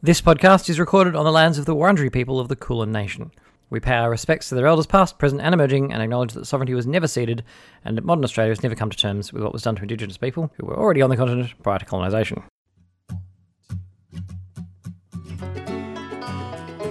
[0.00, 3.32] This podcast is recorded on the lands of the Wurundjeri people of the Kulin Nation.
[3.68, 6.72] We pay our respects to their elders past, present, and emerging, and acknowledge that sovereignty
[6.72, 7.42] was never ceded,
[7.84, 10.16] and that modern Australia has never come to terms with what was done to Indigenous
[10.16, 12.44] people who were already on the continent prior to colonisation.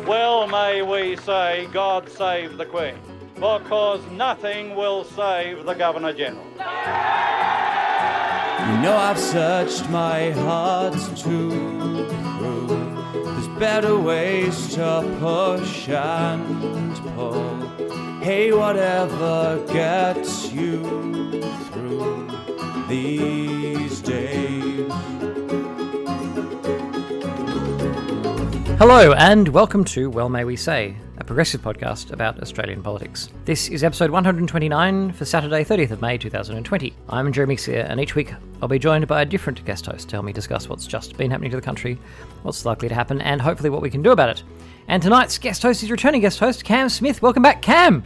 [0.06, 2.96] Well may we say, God save the Queen,
[3.36, 6.44] because nothing will save the Governor General.
[8.68, 12.17] You know I've searched my heart to prove there's
[13.60, 17.58] better ways to push and pull.
[18.20, 20.84] Hey, whatever gets you
[21.72, 22.30] through
[22.88, 25.17] these days.
[28.78, 33.30] Hello, and welcome to Well May We Say, a progressive podcast about Australian politics.
[33.44, 36.94] This is episode 129 for Saturday, 30th of May 2020.
[37.10, 40.18] I'm Jeremy Sear, and each week I'll be joined by a different guest host to
[40.18, 41.98] help me discuss what's just been happening to the country,
[42.44, 44.44] what's likely to happen, and hopefully what we can do about it.
[44.88, 47.24] And tonight's guest host is returning guest host Cam Smith.
[47.24, 48.04] Welcome back, Cam.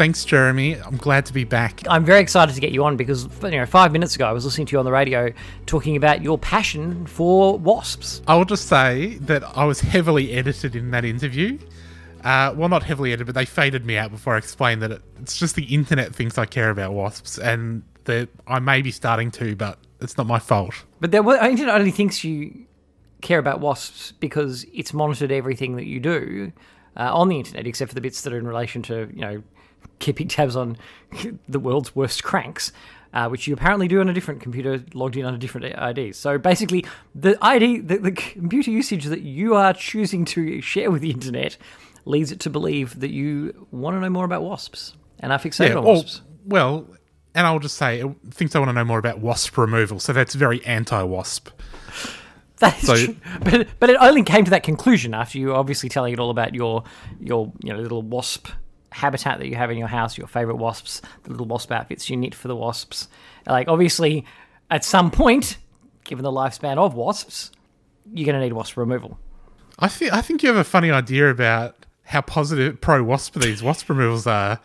[0.00, 0.76] Thanks, Jeremy.
[0.76, 1.82] I'm glad to be back.
[1.86, 4.46] I'm very excited to get you on because you know five minutes ago I was
[4.46, 5.30] listening to you on the radio
[5.66, 8.22] talking about your passion for wasps.
[8.26, 11.58] I will just say that I was heavily edited in that interview.
[12.24, 15.02] Uh, well, not heavily edited, but they faded me out before I explained that it,
[15.20, 19.30] it's just the internet thinks I care about wasps, and that I may be starting
[19.32, 20.82] to, but it's not my fault.
[21.00, 22.64] But the internet only thinks you
[23.20, 26.52] care about wasps because it's monitored everything that you do
[26.96, 29.42] uh, on the internet, except for the bits that are in relation to you know
[29.98, 30.76] keeping tabs on
[31.48, 32.72] the world's worst cranks.
[33.12, 35.66] Uh, which you apparently do on a different computer logged in under different
[35.98, 36.16] IDs.
[36.16, 41.02] So basically, the ID, the, the computer usage that you are choosing to share with
[41.02, 41.56] the internet
[42.04, 45.72] leads it to believe that you want to know more about wasps and are fixated
[45.72, 46.22] on or- wasps.
[46.46, 46.86] well,
[47.34, 50.12] and I'll just say it thinks I want to know more about wasp removal, so
[50.12, 51.48] that's very anti-wasp.
[52.58, 53.16] That is So- true.
[53.42, 56.54] But but it only came to that conclusion after you obviously telling it all about
[56.54, 56.84] your
[57.18, 58.48] your you know little wasp
[58.90, 62.16] habitat that you have in your house, your favorite wasps, the little wasp outfits you
[62.16, 63.08] knit for the wasps.
[63.46, 64.24] Like obviously,
[64.70, 65.58] at some point,
[66.04, 67.50] given the lifespan of wasps,
[68.12, 69.18] you're going to need wasp removal.
[69.78, 73.62] I think I think you have a funny idea about how positive pro wasp these
[73.62, 74.60] wasp removals are.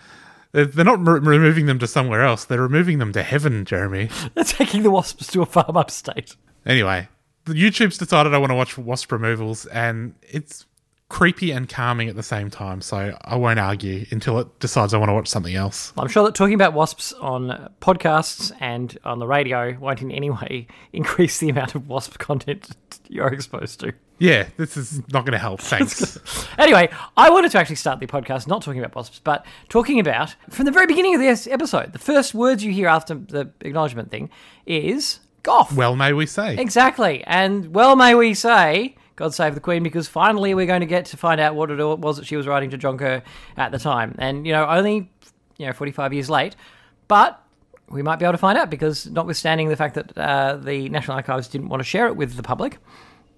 [0.51, 4.09] They're, not re- removing them to somewhere else; they're removing them to heaven, Jeremy.
[4.35, 6.37] They're taking the wasps to a farm upstate.
[6.65, 7.09] Anyway,
[7.43, 10.65] the YouTube's decided I want to watch wasp removals, and it's
[11.15, 12.81] creepy and calming at the same time.
[12.81, 15.93] So I won't argue until it decides I want to watch something else.
[15.97, 20.29] I'm sure that talking about wasps on podcasts and on the radio won't in any
[20.29, 22.75] way increase the amount of wasp content
[23.07, 23.93] you're exposed to.
[24.19, 25.61] Yeah, this is not going to help.
[25.61, 26.19] Thanks.
[26.57, 30.35] Anyway, I wanted to actually start the podcast not talking about wasps, but talking about
[30.49, 31.93] from the very beginning of this episode.
[31.93, 34.29] The first words you hear after the acknowledgement thing
[34.65, 36.57] is "Gough." well, may we say?
[36.57, 40.87] exactly, and well, may we say, "God save the Queen," because finally we're going to
[40.87, 43.01] get to find out what it was that she was writing to John
[43.57, 45.09] at the time, and you know, only
[45.57, 46.55] you know, forty-five years late,
[47.07, 47.41] but.
[47.87, 51.17] We might be able to find out because, notwithstanding the fact that uh, the National
[51.17, 52.79] Archives didn't want to share it with the public,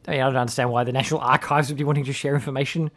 [0.07, 2.89] I mean, I don't understand why the National Archives would be wanting to share information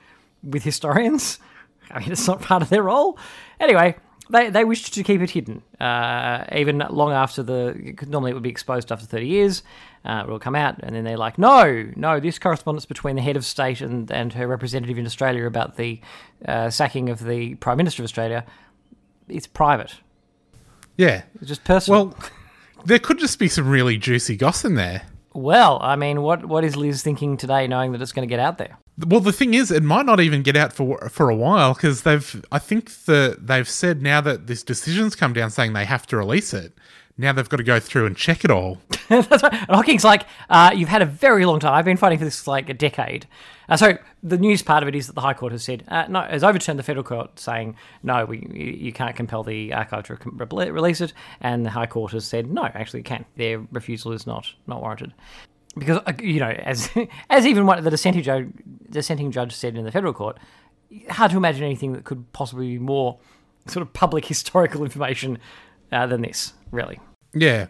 [0.44, 1.40] with historians.
[1.90, 3.18] I mean, it's not part of their role.
[3.58, 3.96] Anyway,
[4.30, 8.42] they, they wished to keep it hidden, uh, even long after the Normally, it would
[8.42, 9.62] be exposed after 30 years.
[10.04, 13.22] Uh, it will come out, and then they're like, no, no, this correspondence between the
[13.22, 16.00] head of state and, and her representative in Australia about the
[16.46, 18.46] uh, sacking of the Prime Minister of Australia,
[19.28, 19.96] it's private.
[20.96, 21.22] Yeah.
[21.36, 22.06] It's just personal.
[22.06, 22.16] Well,
[22.84, 25.02] there could just be some really juicy goss in there.
[25.32, 28.40] Well, I mean, what, what is Liz thinking today, knowing that it's going to get
[28.40, 28.78] out there?
[29.06, 32.02] Well, the thing is, it might not even get out for for a while because
[32.02, 32.44] they've.
[32.50, 36.16] I think the they've said now that this decision's come down saying they have to
[36.16, 36.72] release it.
[37.20, 38.78] Now they've got to go through and check it all.
[39.08, 39.52] That's right.
[39.52, 41.74] And Hocking's like, uh, you've had a very long time.
[41.74, 43.26] I've been fighting for this for like a decade.
[43.68, 46.06] Uh, so the news part of it is that the High Court has said, uh,
[46.08, 50.04] no, has overturned the federal court saying, no, we, you you can't compel the archive
[50.04, 51.12] to re- release it.
[51.42, 53.26] And the High Court has said, no, actually you can.
[53.36, 55.12] Their refusal is not, not warranted.
[55.76, 56.90] Because, uh, you know, as
[57.30, 58.48] as even what the dissenting judge,
[58.90, 60.38] dissenting judge said in the federal court,
[61.08, 63.18] hard to imagine anything that could possibly be more
[63.66, 65.38] sort of public historical information
[65.92, 66.98] uh, than this, really.
[67.34, 67.66] Yeah.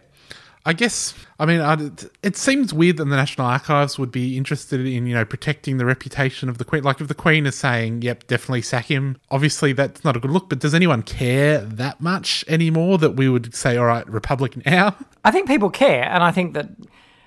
[0.63, 1.75] I guess, I mean, I,
[2.21, 5.85] it seems weird that the National Archives would be interested in, you know, protecting the
[5.85, 6.83] reputation of the Queen.
[6.83, 10.29] Like, if the Queen is saying, yep, definitely sack him, obviously that's not a good
[10.29, 14.63] look, but does anyone care that much anymore that we would say, all right, Republic
[14.63, 14.95] now?
[15.25, 16.69] I think people care, and I think that,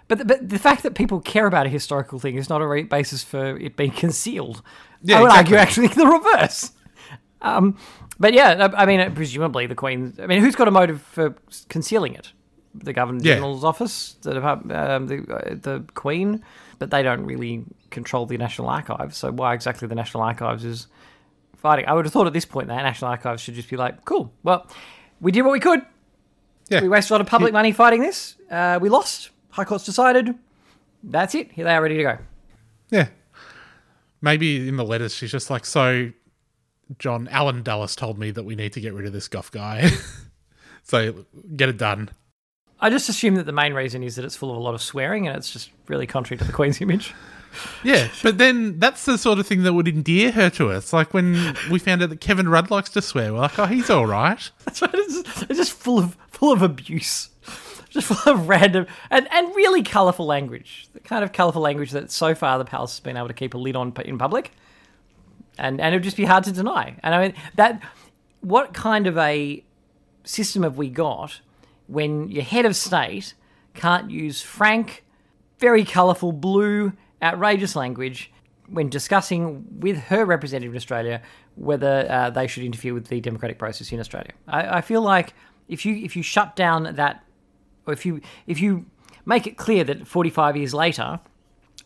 [0.08, 2.82] but the, but the fact that people care about a historical thing is not a
[2.84, 4.62] basis for it being concealed.
[5.02, 5.56] Yeah, I would exactly.
[5.56, 6.72] argue actually the reverse.
[7.42, 7.76] Um,
[8.18, 10.14] but yeah, I I mean, presumably the Queen.
[10.20, 11.34] I mean, who's got a motive for
[11.68, 12.32] concealing it?
[12.74, 13.34] the Governor Yeah.
[13.34, 16.42] General's office, the um, the, uh, the Queen,
[16.78, 19.16] but they don't really control the National Archives.
[19.16, 20.88] So why exactly the National Archives is
[21.56, 21.86] fighting?
[21.86, 24.32] I would have thought at this point the National Archives should just be like, cool,
[24.42, 24.66] well,
[25.20, 25.82] we did what we could.
[26.68, 26.80] Yeah.
[26.80, 28.36] We wasted a lot of public money fighting this.
[28.50, 29.30] Uh, we lost.
[29.54, 30.34] High Court's decided.
[31.04, 31.52] That's it.
[31.52, 32.18] Here they are ready to go.
[32.90, 33.06] Yeah.
[34.20, 36.10] Maybe in the letters she's just like, so
[36.98, 39.90] John Alan Dallas told me that we need to get rid of this Gough guy.
[40.82, 41.24] so
[41.54, 42.10] get it done.
[42.80, 44.82] I just assume that the main reason is that it's full of a lot of
[44.82, 47.14] swearing and it's just really contrary to the Queen's image.
[47.84, 50.92] Yeah, but then that's the sort of thing that would endear her to us.
[50.92, 53.88] Like when we found out that Kevin Rudd likes to swear, we're like, oh, he's
[53.88, 54.50] all right.
[54.64, 54.90] That's right.
[54.92, 57.28] It's just, it's just full of full of abuse,
[58.00, 60.88] just full of random and, and really colourful language.
[60.92, 63.54] The kind of colourful language that so far the palace has been able to keep
[63.54, 64.50] a lid on in public,
[65.58, 66.96] and and it would just be hard to deny.
[67.02, 67.80] And I mean that
[68.40, 69.64] what kind of a
[70.24, 71.40] system have we got
[71.86, 73.34] when your head of state
[73.74, 75.04] can't use frank,
[75.58, 76.92] very colourful, blue,
[77.22, 78.32] outrageous language
[78.68, 81.22] when discussing with her representative in Australia
[81.54, 84.32] whether uh, they should interfere with the democratic process in Australia.
[84.48, 85.34] I, I feel like
[85.68, 87.24] if you if you shut down that,
[87.92, 88.86] if you if you
[89.26, 91.20] make it clear that 45 years later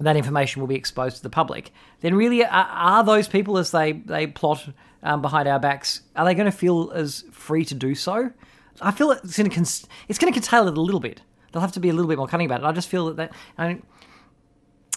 [0.00, 3.70] that information will be exposed to the public, then really are, are those people as
[3.70, 4.68] they they plot
[5.02, 8.30] um, behind our backs are they going to feel as free to do so?
[8.80, 9.60] I feel it's going to
[10.08, 11.22] it's going to curtail it a little bit.
[11.52, 12.66] They'll have to be a little bit more cunning about it.
[12.66, 13.82] I just feel that that I mean,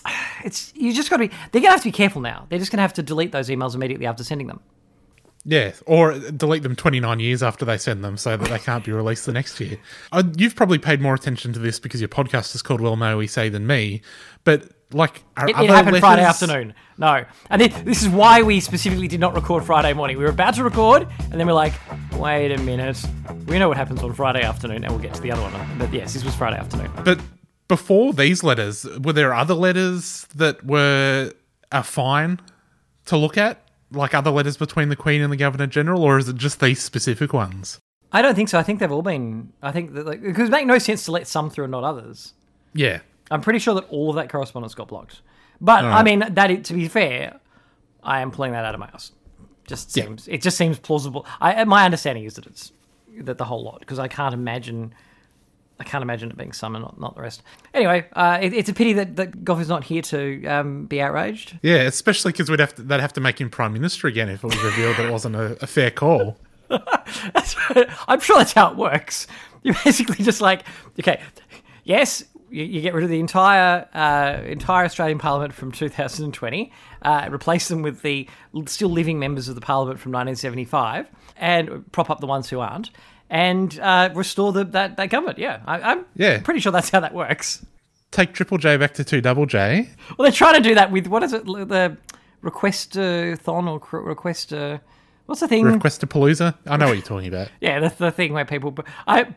[0.43, 1.33] it's you just got to be.
[1.51, 2.45] They're going to have to be careful now.
[2.49, 4.61] They're just going to have to delete those emails immediately after sending them.
[5.43, 8.91] Yeah, or delete them 29 years after they send them so that they can't be
[8.91, 9.79] released the next year.
[10.11, 13.15] Uh, you've probably paid more attention to this because your podcast is called Well May
[13.15, 14.01] We Say than me,
[14.43, 16.73] but like, are It, it happened Friday afternoon.
[16.97, 20.17] No, and it, this is why we specifically did not record Friday morning.
[20.17, 21.73] We were about to record, and then we're like,
[22.17, 23.03] wait a minute.
[23.47, 25.77] We know what happens on Friday afternoon, and we'll get to the other one.
[25.79, 26.91] But yes, this was Friday afternoon.
[27.03, 27.19] But
[27.67, 31.31] before these letters, were there other letters that were
[31.71, 32.39] a fine
[33.05, 33.65] to look at?
[33.91, 36.81] Like other letters between the Queen and the Governor General, or is it just these
[36.81, 37.79] specific ones?
[38.13, 38.57] I don't think so.
[38.59, 39.51] I think they've all been.
[39.61, 41.83] I think that like, because it make no sense to let some through and not
[41.83, 42.33] others.
[42.73, 42.99] Yeah.
[43.29, 45.21] I'm pretty sure that all of that correspondence got blocked.
[45.59, 47.39] But I mean, that it, to be fair,
[48.03, 49.11] I am pulling that out of my ass.
[49.67, 50.05] Just Yeah.
[50.05, 51.25] seems it just seems plausible.
[51.39, 52.71] I my understanding is that it's
[53.21, 54.93] that the whole lot because I can't imagine.
[55.81, 57.41] I can't imagine it being summer, not, not the rest.
[57.73, 61.01] Anyway, uh, it, it's a pity that, that Gough is not here to um, be
[61.01, 61.57] outraged.
[61.63, 64.43] Yeah, especially because we'd have to, they'd have to make him Prime Minister again if
[64.43, 66.37] it was revealed that it wasn't a, a fair call.
[68.07, 69.25] I'm sure that's how it works.
[69.63, 70.65] You're basically just like,
[70.99, 71.19] okay,
[71.83, 77.27] yes, you, you get rid of the entire uh, entire Australian Parliament from 2020, uh,
[77.31, 78.29] replace them with the
[78.67, 81.07] still living members of the Parliament from 1975,
[81.37, 82.91] and prop up the ones who aren't,
[83.31, 85.39] and uh, restore the, that that government.
[85.39, 86.41] Yeah, I, I'm Yeah.
[86.41, 87.65] pretty sure that's how that works.
[88.11, 89.89] Take Triple J back to two Double J.
[90.17, 91.45] Well, they're trying to do that with what is it?
[91.45, 91.97] The
[92.41, 94.53] request-a-thon or cr- request?
[94.53, 94.79] Uh,
[95.25, 95.63] what's the thing?
[95.65, 96.55] Request to Palooza.
[96.67, 97.49] I know what you're talking about.
[97.61, 98.75] Yeah, that's the thing where people,
[99.07, 99.33] I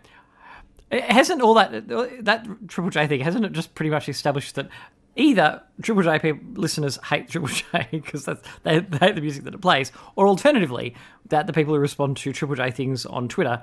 [0.91, 1.89] it hasn't all that
[2.25, 4.69] that Triple J thing hasn't it just pretty much established that
[5.17, 8.35] either Triple J people, listeners hate Triple J because they,
[8.81, 10.95] they hate the music that it plays, or alternatively
[11.29, 13.63] that the people who respond to Triple J things on Twitter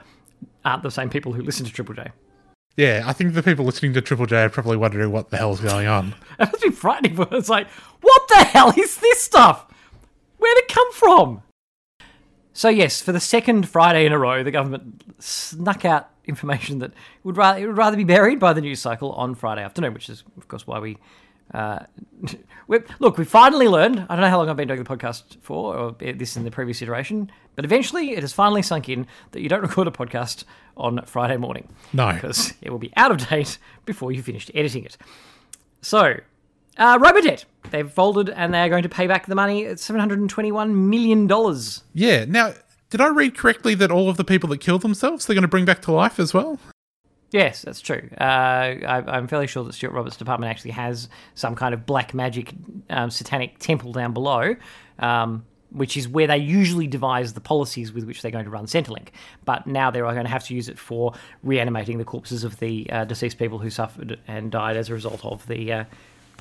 [0.65, 2.07] aren't the same people who listen to Triple J.
[2.77, 5.59] Yeah, I think the people listening to Triple J are probably wondering what the hell's
[5.59, 6.15] going on.
[6.39, 7.15] It must be frightening.
[7.15, 7.67] For it's like,
[8.01, 9.67] what the hell is this stuff?
[10.37, 11.43] Where'd it come from?
[12.53, 16.91] So yes, for the second Friday in a row, the government snuck out information that
[17.23, 20.09] would rather it would rather be buried by the news cycle on Friday afternoon, which
[20.09, 20.97] is of course why we.
[21.53, 21.79] Uh,
[22.67, 24.05] we look, we finally learned.
[24.09, 26.51] I don't know how long I've been doing the podcast for, or this in the
[26.51, 30.45] previous iteration, but eventually it has finally sunk in that you don't record a podcast
[30.77, 32.11] on Friday morning No.
[32.13, 34.97] because it will be out of date before you finished editing it.
[35.81, 36.15] So,
[36.77, 37.45] uh, Robodebt.
[37.69, 41.29] They've folded and they are going to pay back the money at $721 million.
[41.93, 42.53] Yeah, now,
[42.89, 45.47] did I read correctly that all of the people that killed themselves they're going to
[45.47, 46.59] bring back to life as well?
[47.31, 48.09] Yes, that's true.
[48.19, 52.13] Uh, I, I'm fairly sure that Stuart Roberts' department actually has some kind of black
[52.13, 52.53] magic
[52.89, 54.55] um, satanic temple down below,
[54.99, 58.65] um, which is where they usually devise the policies with which they're going to run
[58.65, 59.09] Centrelink.
[59.45, 62.89] But now they're going to have to use it for reanimating the corpses of the
[62.91, 65.71] uh, deceased people who suffered and died as a result of the.
[65.71, 65.83] Uh,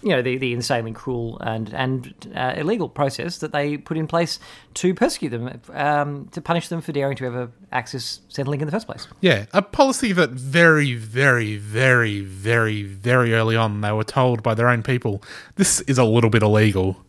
[0.03, 4.07] you know the, the insanely cruel and and uh, illegal process that they put in
[4.07, 4.39] place
[4.75, 8.73] to persecute them, um, to punish them for daring to ever access Centrelink in the
[8.73, 9.07] first place.
[9.21, 14.55] Yeah, a policy that very, very, very, very, very early on they were told by
[14.55, 15.23] their own people
[15.57, 17.05] this is a little bit illegal.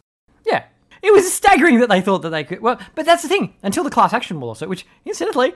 [0.45, 0.65] Yeah.
[1.01, 2.61] It was staggering that they thought that they could.
[2.61, 3.55] Well, but that's the thing.
[3.63, 5.53] Until the class action lawsuit, which incidentally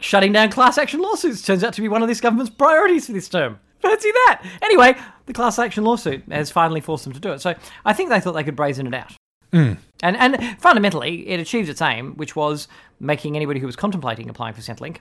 [0.00, 3.12] shutting down class action lawsuits turns out to be one of this government's priorities for
[3.12, 3.60] this term.
[3.80, 4.42] Fancy that.
[4.62, 4.94] Anyway,
[5.26, 7.40] the class action lawsuit has finally forced them to do it.
[7.40, 9.12] So I think they thought they could brazen it out.
[9.52, 9.78] Mm.
[10.02, 12.68] And and fundamentally, it achieved its aim, which was
[13.00, 14.98] making anybody who was contemplating applying for Centrelink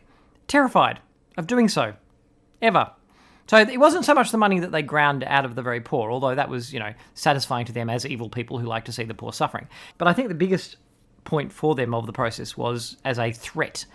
[0.48, 1.00] terrified
[1.38, 1.94] of doing so,
[2.62, 2.92] ever.
[3.48, 6.12] So it wasn't so much the money that they ground out of the very poor,
[6.12, 9.04] although that was you know satisfying to them as evil people who like to see
[9.04, 9.68] the poor suffering.
[9.98, 10.78] But I think the biggest
[11.24, 13.86] point for them of the process was as a threat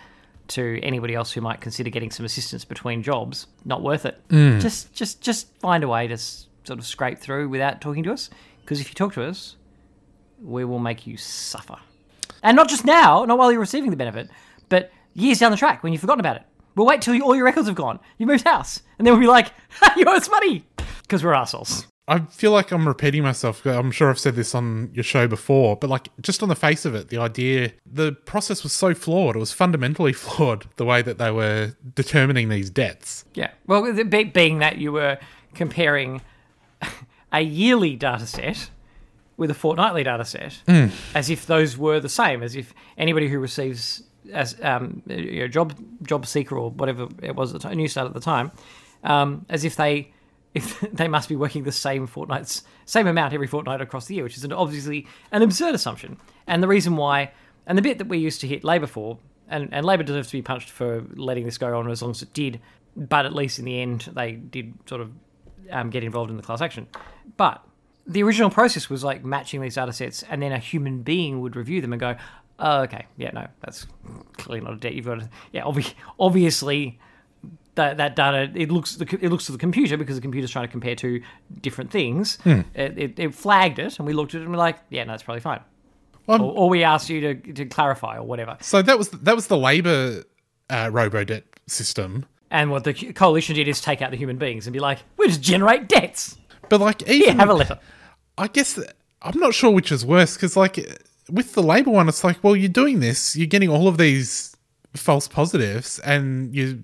[0.49, 3.47] to anybody else who might consider getting some assistance between jobs.
[3.63, 4.19] Not worth it.
[4.29, 4.61] Mm.
[4.61, 8.11] Just just just find a way to s- sort of scrape through without talking to
[8.13, 8.29] us,
[8.61, 9.55] because if you talk to us,
[10.41, 11.77] we will make you suffer.
[12.43, 14.29] And not just now, not while you're receiving the benefit,
[14.69, 16.43] but years down the track when you've forgotten about it.
[16.75, 17.99] We'll wait till you, all your records have gone.
[18.17, 18.81] You moved house.
[18.99, 19.51] And then we'll be like,
[19.95, 20.65] you owe us money.
[21.03, 21.87] Because we're assholes.
[22.07, 23.65] I feel like I'm repeating myself.
[23.65, 26.85] I'm sure I've said this on your show before, but like just on the face
[26.85, 29.35] of it, the idea, the process was so flawed.
[29.35, 33.25] It was fundamentally flawed the way that they were determining these debts.
[33.33, 33.51] Yeah.
[33.65, 35.17] Well, the being that you were
[35.55, 36.21] comparing
[37.33, 38.69] a yearly data set
[39.37, 40.61] with a fortnightly data set,
[41.15, 45.47] as if those were the same, as if anybody who receives as um, you know,
[45.47, 48.51] job job seeker or whatever it was at the time, new start at the time,
[49.03, 50.11] um, as if they
[50.93, 54.37] they must be working the same fortnights same amount every fortnight across the year, which
[54.37, 56.17] is an, obviously an absurd assumption.
[56.47, 57.31] And the reason why,
[57.65, 59.17] and the bit that we used to hit Labor for,
[59.49, 62.21] and, and Labor deserves to be punched for letting this go on as long as
[62.21, 62.59] it did,
[62.95, 65.11] but at least in the end they did sort of
[65.71, 66.87] um, get involved in the class action.
[67.37, 67.63] But
[68.07, 71.55] the original process was like matching these data sets, and then a human being would
[71.55, 72.15] review them and go,
[72.59, 73.87] oh, okay, yeah, no, that's
[74.33, 74.93] clearly not a debt.
[74.93, 76.99] You've got to, yeah, obvi- obviously
[77.75, 80.71] that, that data it looks it looks to the computer because the computer's trying to
[80.71, 81.21] compare two
[81.61, 82.37] different things.
[82.45, 82.65] It,
[82.97, 85.23] it, it flagged it, and we looked at it and we're like, yeah, no, that's
[85.23, 85.61] probably fine.
[86.27, 88.57] Um, or, or we asked you to, to clarify or whatever.
[88.61, 90.23] So that was that was the Labor
[90.69, 92.25] uh, robo debt system.
[92.51, 95.27] And what the coalition did is take out the human beings and be like, we
[95.27, 96.37] just generate debts.
[96.69, 97.79] But like Here, even have a letter.
[98.37, 98.79] I guess
[99.21, 100.77] I'm not sure which is worse because, like,
[101.29, 104.55] with the Labor one, it's like, well, you're doing this, you're getting all of these
[104.95, 106.77] false positives, and you're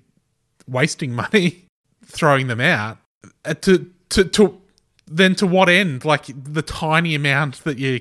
[0.68, 1.66] wasting money
[2.04, 2.98] throwing them out.
[3.44, 4.60] Uh, To to to
[5.06, 6.04] then to what end?
[6.04, 8.00] Like the tiny amount that you're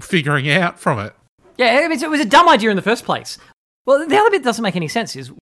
[0.00, 1.14] figuring out from it.
[1.56, 3.38] Yeah, it was a dumb idea in the first place.
[3.84, 5.32] Well, the other bit doesn't make any sense is,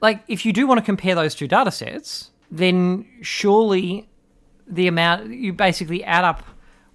[0.00, 4.08] like, if you do want to compare those two data sets, then surely
[4.68, 6.44] the amount you basically add up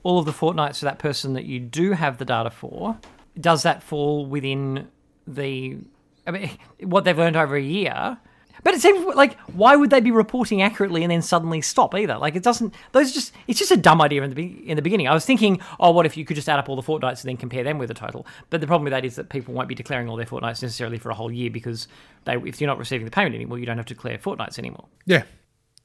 [0.03, 2.97] all of the fortnights for that person that you do have the data for.
[3.39, 4.87] Does that fall within
[5.27, 5.77] the,
[6.25, 6.51] I mean,
[6.83, 8.17] what they've earned over a year?
[8.63, 12.17] But it seems like why would they be reporting accurately and then suddenly stop either?
[12.17, 12.73] Like it doesn't.
[12.91, 15.07] Those just it's just a dumb idea in the be- in the beginning.
[15.07, 17.29] I was thinking, oh, what if you could just add up all the fortnights and
[17.29, 18.25] then compare them with the total?
[18.49, 20.97] But the problem with that is that people won't be declaring all their fortnights necessarily
[20.97, 21.87] for a whole year because
[22.25, 24.85] they, if you're not receiving the payment anymore, you don't have to declare fortnights anymore.
[25.05, 25.23] Yeah.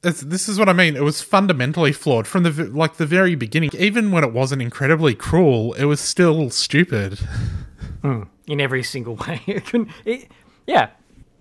[0.03, 0.95] It's, this is what I mean.
[0.95, 3.71] It was fundamentally flawed from the like the very beginning.
[3.77, 7.19] Even when it wasn't incredibly cruel, it was still stupid.
[8.01, 8.23] Hmm.
[8.47, 9.41] in every single way.
[9.47, 10.29] It couldn't- it-
[10.67, 10.89] yeah,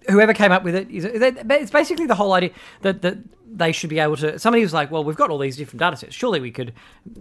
[0.09, 2.51] whoever came up with it is it's basically the whole idea
[2.83, 3.19] that that
[3.57, 4.39] they should be able to.
[4.39, 6.15] Somebody was like, "Well, we've got all these different data sets.
[6.15, 6.73] Surely we could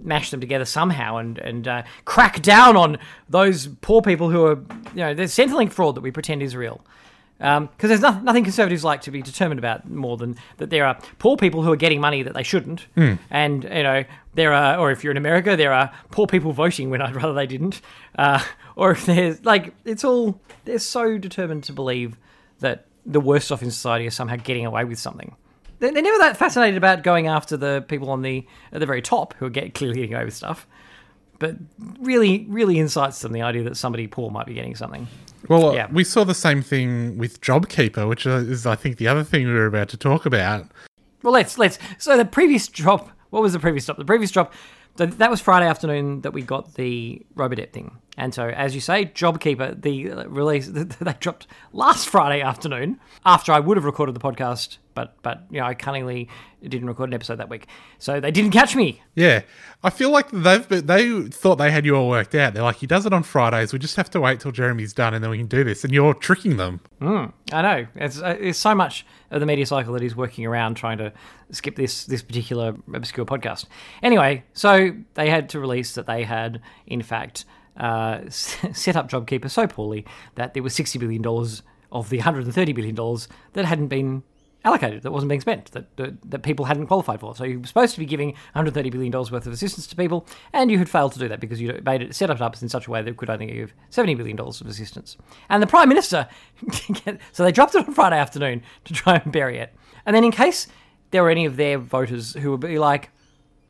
[0.02, 2.98] mash them together somehow and and uh, crack down on
[3.30, 4.58] those poor people who are
[4.94, 6.84] you know there's Centrelink fraud that we pretend is real."
[7.40, 10.98] Because there's no, nothing conservatives like to be determined about more than that there are
[11.20, 12.88] poor people who are getting money that they shouldn't,
[13.30, 16.90] and you know there are, or if you're in America, there are poor people voting
[16.90, 17.82] when I'd rather they didn't,
[18.18, 18.42] uh,
[18.78, 22.18] or if there's like it's all they're so determined to believe
[22.64, 25.36] that the worst off in society are somehow getting away with something.
[25.80, 29.02] They're, they're never that fascinated about going after the people on the at the very
[29.02, 30.66] top who are get, clearly getting away with stuff,
[31.40, 31.56] but
[32.00, 35.08] really, really incites them the idea that somebody poor might be getting something.
[35.50, 35.88] Well, Yeah.
[35.92, 39.54] we saw the same thing with JobKeeper, which is, I think, the other thing we
[39.54, 40.66] were about to talk about.
[41.22, 41.78] Well, let's let's.
[42.00, 43.10] So the previous drop.
[43.30, 43.98] What was the previous drop?
[43.98, 44.54] The previous drop.
[44.96, 49.06] That was Friday afternoon that we got the Robodebt thing, and so as you say,
[49.06, 54.78] JobKeeper, the release they dropped last Friday afternoon after I would have recorded the podcast,
[54.94, 56.30] but but you know I cunningly
[56.62, 57.68] didn't record an episode that week,
[57.98, 59.02] so they didn't catch me.
[59.16, 59.42] Yeah,
[59.84, 62.54] I feel like they've they thought they had you all worked out.
[62.54, 63.74] They're like, he does it on Fridays.
[63.74, 65.84] We just have to wait till Jeremy's done, and then we can do this.
[65.84, 66.82] And you're tricking them.
[67.52, 70.76] I know it's uh, it's so much of the media cycle that he's working around
[70.76, 71.12] trying to
[71.50, 73.66] skip this this particular obscure podcast.
[74.04, 77.46] Anyway, so they had to release that they had in fact
[77.78, 82.46] uh, set up JobKeeper so poorly that there was sixty billion dollars of the hundred
[82.46, 84.24] and thirty billion dollars that hadn't been
[84.66, 87.36] allocated, that wasn't being spent, that, that that people hadn't qualified for.
[87.36, 90.26] So you were supposed to be giving 130 billion dollars worth of assistance to people,
[90.54, 92.88] and you had failed to do that because you made it set up in such
[92.88, 95.18] a way that it could only give 70 billion dollars of assistance.
[95.50, 96.28] And the prime minister,
[97.32, 99.74] so they dropped it on Friday afternoon to try and bury it.
[100.06, 100.68] And then in case
[101.12, 103.10] there were any of their voters who would be like,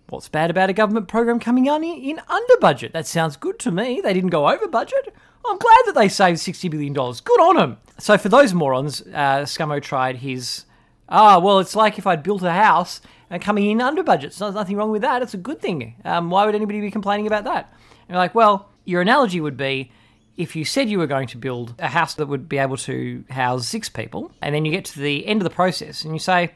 [0.09, 2.93] What's bad about a government program coming in under budget?
[2.93, 4.01] That sounds good to me.
[4.01, 5.13] They didn't go over budget.
[5.45, 6.93] I'm glad that they saved $60 billion.
[6.93, 7.77] Good on them.
[7.99, 10.65] So for those morons, uh, Scummo tried his,
[11.09, 14.33] ah, well, it's like if I'd built a house and coming in under budget.
[14.33, 15.21] So there's nothing wrong with that.
[15.21, 15.95] It's a good thing.
[16.05, 17.73] Um, why would anybody be complaining about that?
[18.01, 19.91] And you're like, well, your analogy would be
[20.37, 23.23] if you said you were going to build a house that would be able to
[23.29, 26.19] house six people, and then you get to the end of the process and you
[26.19, 26.51] say,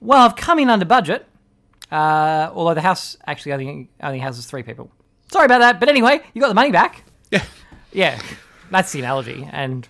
[0.00, 1.26] well, I've come in under budget,
[1.90, 4.90] uh, although the house actually only, only houses three people.
[5.30, 7.04] Sorry about that, but anyway, you got the money back.
[7.30, 7.44] Yeah.
[7.92, 8.20] Yeah,
[8.70, 9.48] that's the analogy.
[9.50, 9.88] And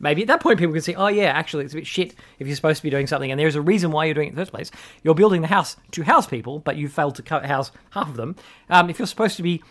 [0.00, 2.46] maybe at that point, people can see, oh, yeah, actually, it's a bit shit if
[2.46, 4.34] you're supposed to be doing something, and there's a reason why you're doing it in
[4.36, 4.70] the first place.
[5.02, 8.36] You're building the house to house people, but you failed to house half of them.
[8.68, 9.62] Um, if you're supposed to be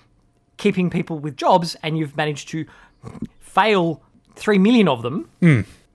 [0.57, 2.65] keeping people with jobs and you've managed to
[3.39, 4.01] fail
[4.35, 5.29] three million of them,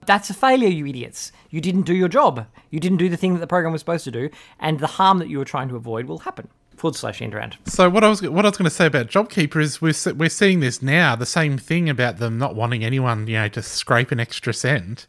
[0.05, 1.31] that's a failure, you idiots.
[1.49, 2.47] You didn't do your job.
[2.69, 4.29] You didn't do the thing that the program was supposed to do,
[4.59, 6.47] and the harm that you were trying to avoid will happen.
[6.75, 7.57] Forward slash end round.
[7.67, 10.29] So what I was what I was going to say about JobKeeper is we're we're
[10.29, 11.15] seeing this now.
[11.15, 15.05] The same thing about them not wanting anyone, you know, to scrape an extra cent.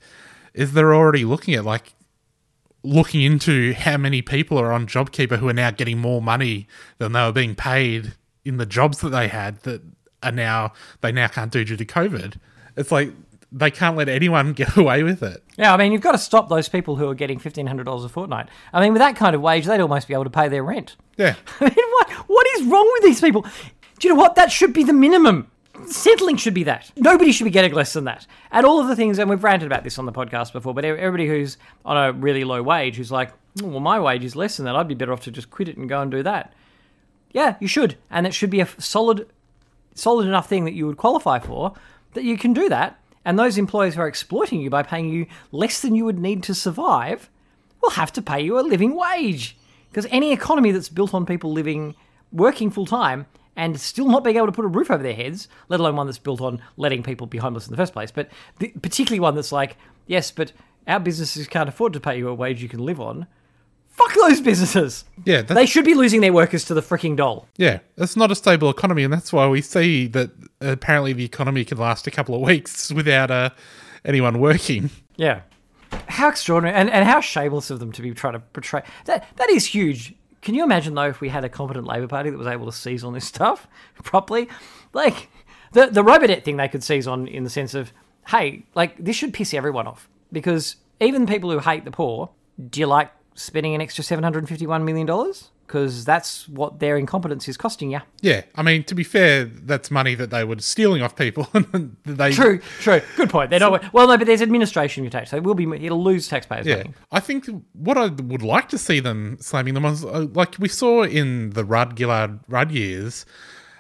[0.53, 1.95] Is they're already looking at like
[2.83, 6.67] looking into how many people are on JobKeeper who are now getting more money
[6.99, 9.81] than they were being paid in the jobs that they had that
[10.23, 12.37] are now they now can't do due to COVID.
[12.77, 13.13] It's like
[13.53, 15.43] they can't let anyone get away with it.
[15.57, 18.05] Yeah, I mean, you've got to stop those people who are getting fifteen hundred dollars
[18.05, 18.49] a fortnight.
[18.73, 20.97] I mean, with that kind of wage, they'd almost be able to pay their rent.
[21.19, 21.35] Yeah.
[21.61, 23.43] I mean, what what is wrong with these people?
[23.43, 24.35] Do you know what?
[24.35, 25.51] That should be the minimum.
[25.87, 26.91] Settling should be that.
[26.97, 28.27] Nobody should be getting less than that.
[28.51, 30.85] And all of the things, and we've ranted about this on the podcast before, but
[30.87, 33.31] everybody who's on a really low wage who's like,
[33.63, 34.75] "Oh, well, my wage is less than that.
[34.75, 36.55] I'd be better off to just quit it and go and do that.
[37.31, 39.29] Yeah, you should, and it should be a solid,
[39.95, 41.75] solid enough thing that you would qualify for
[42.15, 42.99] that you can do that.
[43.25, 46.43] And those employers who are exploiting you by paying you less than you would need
[46.45, 47.31] to survive
[47.81, 49.57] will have to pay you a living wage.
[49.91, 51.95] Because any economy that's built on people living,
[52.33, 53.27] working full time,
[53.57, 56.07] and still not being able to put a roof over their heads, let alone one
[56.07, 59.35] that's built on letting people be homeless in the first place, but the, particularly one
[59.35, 60.53] that's like, yes, but
[60.87, 63.27] our businesses can't afford to pay you a wage you can live on.
[63.93, 65.05] Fuck those businesses.
[65.25, 67.47] Yeah, that's, They should be losing their workers to the freaking doll.
[67.57, 71.65] yeah, it's not a stable economy, and that's why we see that apparently the economy
[71.65, 73.51] can last a couple of weeks without uh,
[74.05, 74.91] anyone working.
[75.17, 75.43] Yeah.
[76.09, 79.51] How extraordinary and, and how shameless of them to be trying to portray that that
[79.51, 80.15] is huge.
[80.41, 82.73] Can you imagine though if we had a competent Labor Party that was able to
[82.73, 83.69] seize on this stuff
[84.03, 84.49] properly?
[84.95, 85.29] Like
[85.73, 87.93] the the Robodebt thing they could seize on in the sense of,
[88.29, 90.09] hey, like this should piss everyone off.
[90.33, 92.31] Because even people who hate the poor,
[92.71, 95.51] do you like spending an extra seven hundred and fifty one million dollars?
[95.67, 98.01] Because that's what their incompetence is costing you.
[98.21, 101.49] Yeah, I mean, to be fair, that's money that they were stealing off people.
[101.55, 103.01] and they True, true.
[103.17, 103.49] Good point.
[103.49, 105.29] They're not well no, but there's administration you take.
[105.29, 106.95] So They will be it'll lose taxpayers' Yeah, money.
[107.11, 110.69] I think what I would like to see them slamming them on, uh, like we
[110.69, 113.25] saw in the Rudd Gillard Rudd years,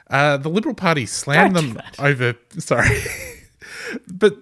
[0.08, 2.34] uh, the Liberal Party slammed Don't do them over.
[2.58, 3.00] Sorry,
[4.10, 4.38] but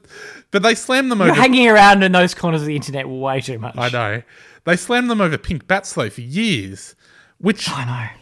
[0.52, 1.40] but they slammed them You're over.
[1.40, 3.76] hanging around in those corners of the internet way too much.
[3.76, 4.22] I know
[4.64, 6.94] they slammed them over pink bats though for years,
[7.38, 8.12] which I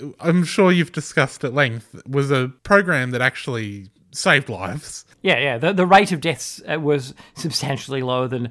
[0.00, 0.12] know.
[0.20, 5.04] I'm sure you've discussed at length was a program that actually saved lives.
[5.22, 5.58] Yeah, yeah.
[5.58, 8.50] The, the rate of deaths uh, was substantially lower than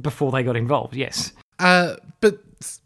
[0.00, 0.94] before they got involved.
[0.94, 1.32] Yes.
[1.58, 2.38] Uh, but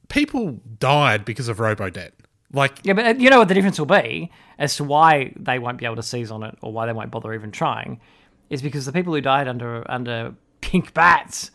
[0.08, 2.14] people died because of robo-debt.
[2.52, 5.58] Like Yeah, but uh, you know what the difference will be as to why they
[5.58, 8.00] won't be able to seize on it or why they won't bother even trying
[8.48, 11.50] is because the people who died under under pink bats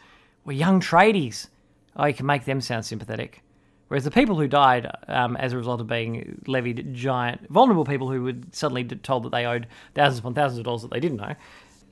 [0.45, 1.47] were young tradies.
[1.95, 3.41] Oh, you can make them sound sympathetic.
[3.87, 8.09] Whereas the people who died um, as a result of being levied giant, vulnerable people
[8.09, 11.17] who were suddenly told that they owed thousands upon thousands of dollars that they didn't
[11.17, 11.35] know,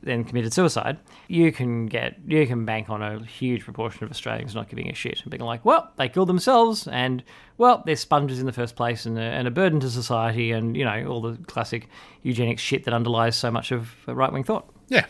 [0.03, 4.55] then committed suicide, you can get you can bank on a huge proportion of Australians
[4.55, 7.23] not giving a shit and being like, well, they killed themselves, and
[7.57, 10.75] well, they're sponges in the first place and a, and a burden to society, and
[10.75, 11.87] you know all the classic
[12.23, 14.67] eugenics shit that underlies so much of right wing thought.
[14.87, 15.05] yeah,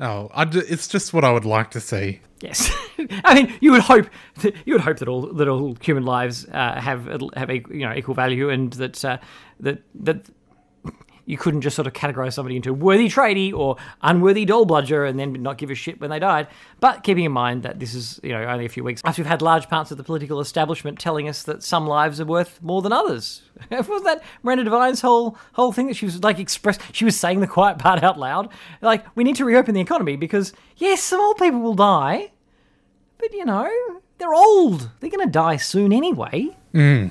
[0.00, 2.20] oh, it's just what I would like to see.
[2.40, 2.70] Yes,
[3.24, 4.06] I mean you would hope
[4.42, 7.94] that, you would hope that all that all human lives uh, have have you know
[7.94, 9.18] equal value, and that uh,
[9.60, 10.26] that that
[11.26, 15.18] you couldn't just sort of categorize somebody into worthy tradie or unworthy doll bludger and
[15.18, 16.48] then not give a shit when they died.
[16.80, 19.28] But keeping in mind that this is you know only a few weeks after we've
[19.28, 22.82] had large parts of the political establishment telling us that some lives are worth more
[22.82, 23.42] than others.
[23.70, 26.78] Wasn't that Miranda Devine's whole whole thing that she was like express?
[26.92, 28.50] She was saying the quiet part out loud.
[28.82, 32.32] Like we need to reopen the economy because yes, some old people will die.
[33.18, 33.70] But you know,
[34.18, 34.90] they're old.
[35.00, 36.56] They're to die soon anyway.
[36.74, 37.10] Mm.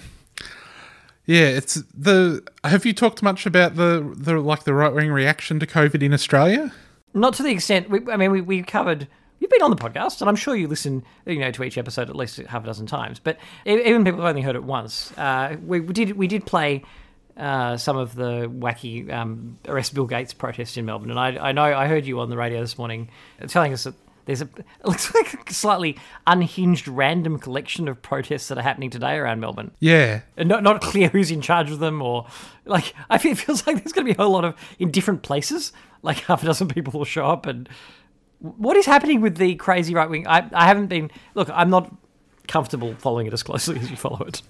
[1.26, 2.44] Yeah, it's the.
[2.64, 6.14] Have you talked much about the the like the right wing reaction to COVID in
[6.14, 6.74] Australia?
[7.14, 7.90] Not to the extent.
[7.90, 9.08] We, I mean, we, we covered.
[9.40, 12.10] You've been on the podcast, and I'm sure you listen, you know, to each episode
[12.10, 13.20] at least half a dozen times.
[13.20, 16.84] But even people who've only heard it once, uh, we, we did we did play
[17.38, 21.52] uh, some of the wacky um, arrest Bill Gates protest in Melbourne, and I, I
[21.52, 23.10] know I heard you on the radio this morning
[23.48, 28.48] telling us that there's a it looks like a slightly unhinged random collection of protests
[28.48, 29.72] that are happening today around Melbourne.
[29.80, 32.28] Yeah, And not not clear who's in charge of them, or
[32.66, 34.92] like I feel it feels like there's going to be a whole lot of in
[34.92, 35.74] different places.
[36.02, 37.68] Like half a dozen people will show up, and
[38.40, 40.28] what is happening with the crazy right wing?
[40.28, 41.50] I I haven't been look.
[41.52, 41.94] I'm not
[42.46, 44.42] comfortable following it as closely as you follow it.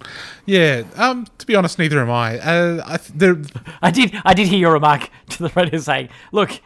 [0.47, 0.81] yeah.
[0.95, 2.39] Um, to be honest, neither am I.
[2.39, 3.45] Uh, I th-
[3.83, 6.59] I did I did hear your remark to the radio saying, "Look,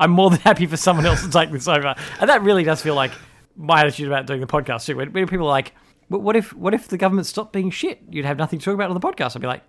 [0.00, 2.82] I'm more than happy for someone else to take this over," and that really does
[2.82, 3.12] feel like
[3.56, 4.96] my attitude about doing the podcast too.
[4.96, 5.72] When, people are like,
[6.08, 8.00] what if what if the government stopped being shit?
[8.10, 9.62] You'd have nothing to talk about on the podcast." I'd be like,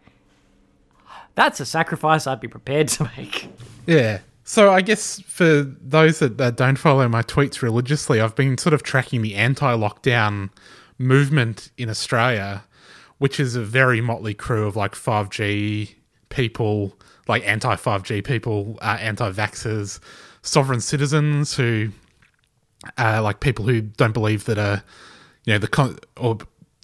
[1.36, 3.50] "That's a sacrifice I'd be prepared to make."
[3.86, 4.20] Yeah.
[4.44, 8.74] So I guess for those that, that don't follow my tweets religiously, I've been sort
[8.74, 10.50] of tracking the anti-lockdown
[10.98, 12.64] movement in Australia,
[13.20, 15.96] which is a very motley crew of like 5G
[16.30, 20.00] people, like anti-5G people, uh, anti-vaxxers,
[20.42, 21.90] sovereign citizens who,
[22.98, 24.78] uh, like people who don't believe that uh,
[25.46, 26.38] you know the con- or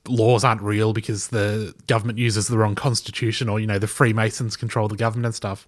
[0.08, 4.56] laws aren't real because the government uses the wrong constitution or you know the freemasons
[4.56, 5.68] control the government and stuff.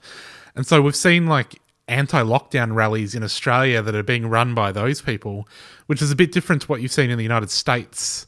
[0.56, 5.02] And so we've seen like anti-lockdown rallies in australia that are being run by those
[5.02, 5.48] people
[5.88, 8.28] which is a bit different to what you've seen in the united states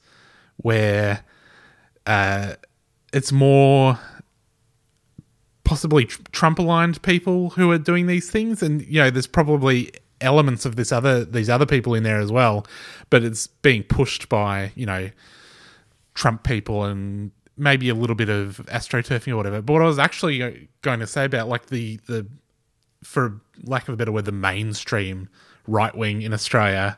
[0.58, 1.24] where
[2.08, 2.54] uh,
[3.14, 4.00] it's more
[5.72, 6.04] possibly
[6.34, 10.76] Trump aligned people who are doing these things, and you know, there's probably elements of
[10.76, 12.68] this other these other people in there as well,
[13.10, 15.10] but it's being pushed by you know
[16.14, 19.62] Trump people and maybe a little bit of astroturfing or whatever.
[19.62, 22.28] But what I was actually going to say about like the the
[23.02, 25.30] for lack of a better word, the mainstream
[25.68, 26.98] right wing in Australia.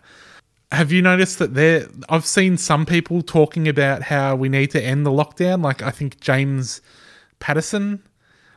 [0.71, 1.88] Have you noticed that there?
[2.09, 5.62] I've seen some people talking about how we need to end the lockdown.
[5.62, 6.81] Like I think James
[7.38, 8.01] Paterson.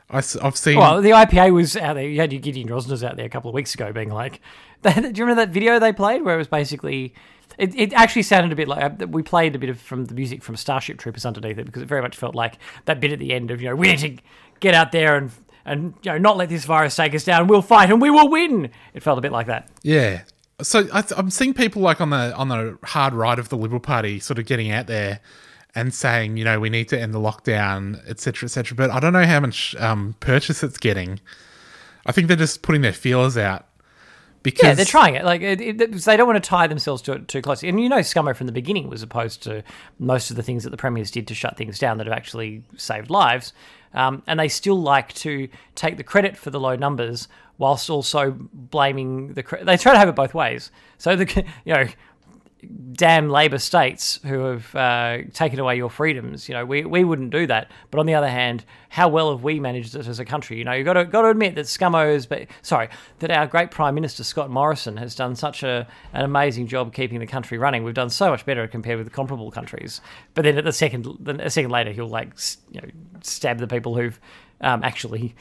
[0.08, 0.78] I, have seen.
[0.78, 2.08] Well, the IPA was out there.
[2.08, 4.40] You had your Gideon Rozner's out there a couple of weeks ago, being like,
[4.82, 7.14] do you remember that video they played where it was basically?
[7.58, 10.14] It, it actually sounded a bit like uh, we played a bit of from the
[10.14, 13.18] music from Starship Troopers underneath it because it very much felt like that bit at
[13.18, 14.16] the end of you know we need to
[14.60, 15.30] get out there and
[15.64, 17.46] and you know not let this virus take us down.
[17.46, 18.70] We'll fight and we will win.
[18.94, 19.70] It felt a bit like that.
[19.82, 20.22] Yeah.
[20.62, 23.80] So I, I'm seeing people like on the on the hard right of the Liberal
[23.80, 25.20] Party sort of getting out there
[25.76, 28.74] and saying, you know, we need to end the lockdown, etc., etc.
[28.74, 31.20] But I don't know how much um, purchase it's getting.
[32.06, 33.66] I think they're just putting their feelers out
[34.42, 35.24] because Yeah, they're trying it.
[35.24, 37.68] Like it, it, they don't want to tie themselves to it too closely.
[37.68, 39.62] And you know, Scummo from the beginning was opposed to
[39.98, 42.62] most of the things that the premiers did to shut things down that have actually
[42.76, 43.52] saved lives.
[43.92, 48.36] Um, and they still like to take the credit for the low numbers whilst also
[48.52, 49.42] blaming the.
[49.42, 50.70] Cre- they try to have it both ways.
[50.96, 51.86] So the you know.
[52.92, 56.48] Damn Labor states who have uh, taken away your freedoms.
[56.48, 57.70] You know, we, we wouldn't do that.
[57.90, 60.58] But on the other hand, how well have we managed it as a country?
[60.58, 63.70] You know, you've got to, got to admit that Scummo's, but sorry, that our great
[63.70, 67.84] Prime Minister Scott Morrison has done such a, an amazing job keeping the country running.
[67.84, 70.00] We've done so much better compared with comparable countries.
[70.34, 72.32] But then at the second, a second later, he'll like
[72.70, 72.88] you know
[73.22, 74.18] stab the people who've
[74.60, 75.34] um, actually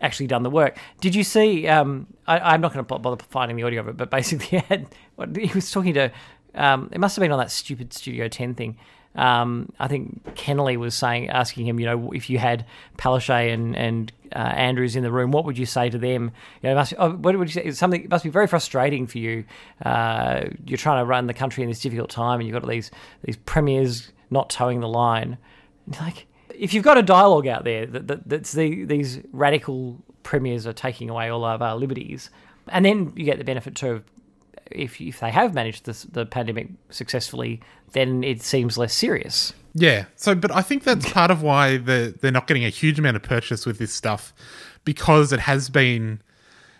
[0.00, 0.78] actually done the work.
[1.00, 1.66] Did you see?
[1.66, 4.56] Um, I, I'm not going to bother finding the audio of it, but basically, he,
[4.58, 4.86] had,
[5.36, 6.10] he was talking to.
[6.54, 8.76] Um, it must have been on that stupid Studio 10 thing.
[9.16, 12.66] Um, I think Kennerley was saying, asking him, you know, if you had
[12.98, 16.32] Palaszczuk and and uh, Andrews in the room, what would you say to them?
[16.62, 17.62] You know, must, oh, what would you say?
[17.62, 18.02] It's something.
[18.02, 19.44] It must be very frustrating for you.
[19.84, 22.90] Uh, you're trying to run the country in this difficult time, and you've got these
[23.22, 25.38] these premiers not toeing the line.
[26.00, 30.66] Like, if you've got a dialogue out there that, that that's the, these radical premiers
[30.66, 32.30] are taking away all of our liberties,
[32.68, 34.04] and then you get the benefit too of
[34.70, 37.60] if if they have managed this, the pandemic successfully,
[37.92, 39.52] then it seems less serious.
[39.74, 40.04] Yeah.
[40.16, 43.16] So, but I think that's part of why they're, they're not getting a huge amount
[43.16, 44.32] of purchase with this stuff
[44.84, 46.20] because it has been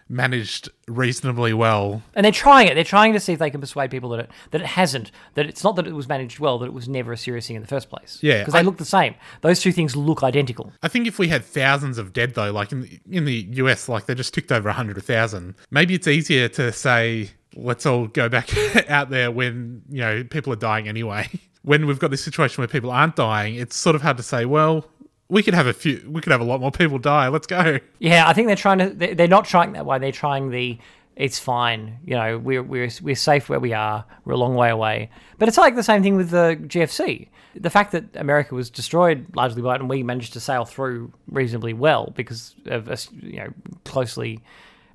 [0.08, 2.02] managed reasonably well.
[2.14, 2.74] And they're trying it.
[2.74, 5.10] They're trying to see if they can persuade people that it that it hasn't.
[5.34, 6.58] That it's not that it was managed well.
[6.58, 8.18] That it was never a serious thing in the first place.
[8.20, 9.14] Yeah, because they I- look the same.
[9.40, 10.72] Those two things look identical.
[10.82, 13.88] I think if we had thousands of dead though, like in the, in the US,
[13.88, 18.28] like they just ticked over hundred thousand, maybe it's easier to say let's all go
[18.28, 18.48] back
[18.90, 21.28] out there when you know people are dying anyway.
[21.62, 24.44] When we've got this situation where people aren't dying, it's sort of hard to say.
[24.44, 24.84] Well,
[25.30, 27.28] we could have a few, we could have a lot more people die.
[27.28, 27.78] Let's go.
[28.00, 28.90] Yeah, I think they're trying to.
[28.90, 29.98] they- They're not trying that way.
[29.98, 30.76] They're trying the
[31.16, 32.00] it's fine.
[32.04, 34.04] You know, we're we're we're safe where we are.
[34.26, 35.08] We're a long way away.
[35.38, 37.28] But it's like the same thing with the GFC.
[37.56, 41.14] The fact that America was destroyed largely by it, and we managed to sail through
[41.28, 43.48] reasonably well because of a you know
[43.84, 44.42] closely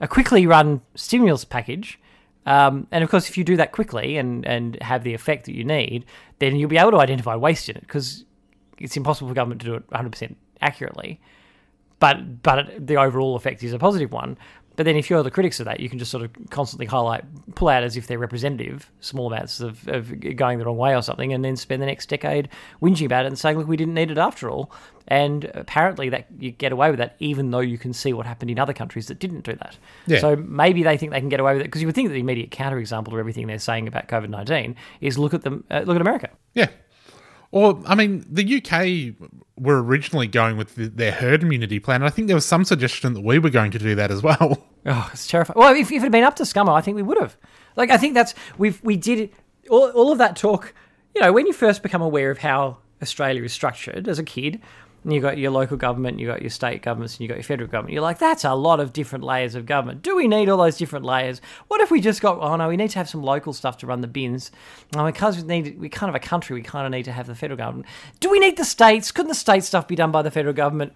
[0.01, 1.97] a quickly run stimulus package.
[2.49, 5.55] Um, and of course, if you do that quickly and, and have the effect that
[5.55, 6.03] you need,
[6.39, 8.25] then you'll be able to identify waste in it because
[8.79, 11.21] it's impossible for government to do it 100% accurately.
[11.99, 14.35] But but the overall effect is a positive one.
[14.79, 17.25] But then if you're the critics of that, you can just sort of constantly highlight,
[17.53, 21.01] pull out as if they're representative, small amounts of, of going the wrong way or
[21.01, 22.47] something, and then spend the next decade
[22.81, 24.71] whinging about it and saying, look, we didn't need it after all.
[25.09, 28.51] And apparently that you get away with that, even though you can see what happened
[28.51, 29.77] in other countries that didn't do that.
[30.07, 30.19] Yeah.
[30.19, 32.13] So maybe they think they can get away with it because you would think that
[32.13, 35.81] the immediate counterexample to everything they're saying about COVID nineteen is look at them, uh,
[35.81, 36.29] look at America.
[36.53, 36.69] Yeah.
[37.51, 42.03] Or, I mean, the UK were originally going with the, their herd immunity plan.
[42.03, 44.65] I think there was some suggestion that we were going to do that as well.
[44.85, 45.59] Oh, it's terrifying.
[45.59, 47.35] Well, if, if it had been up to Scummer, I think we would have.
[47.75, 49.29] Like, I think that's we've we did
[49.69, 50.73] all all of that talk.
[51.13, 54.61] You know, when you first become aware of how Australia is structured as a kid,
[55.03, 57.43] and you got your local government, you got your state governments, and you got your
[57.43, 57.93] federal government.
[57.93, 60.01] You're like, that's a lot of different layers of government.
[60.01, 61.41] Do we need all those different layers?
[61.67, 62.39] What if we just got?
[62.39, 64.51] Oh no, we need to have some local stuff to run the bins.
[64.95, 67.27] Oh, because we need, we kind of a country, we kind of need to have
[67.27, 67.87] the federal government.
[68.19, 69.11] Do we need the states?
[69.11, 70.93] Couldn't the state stuff be done by the federal government?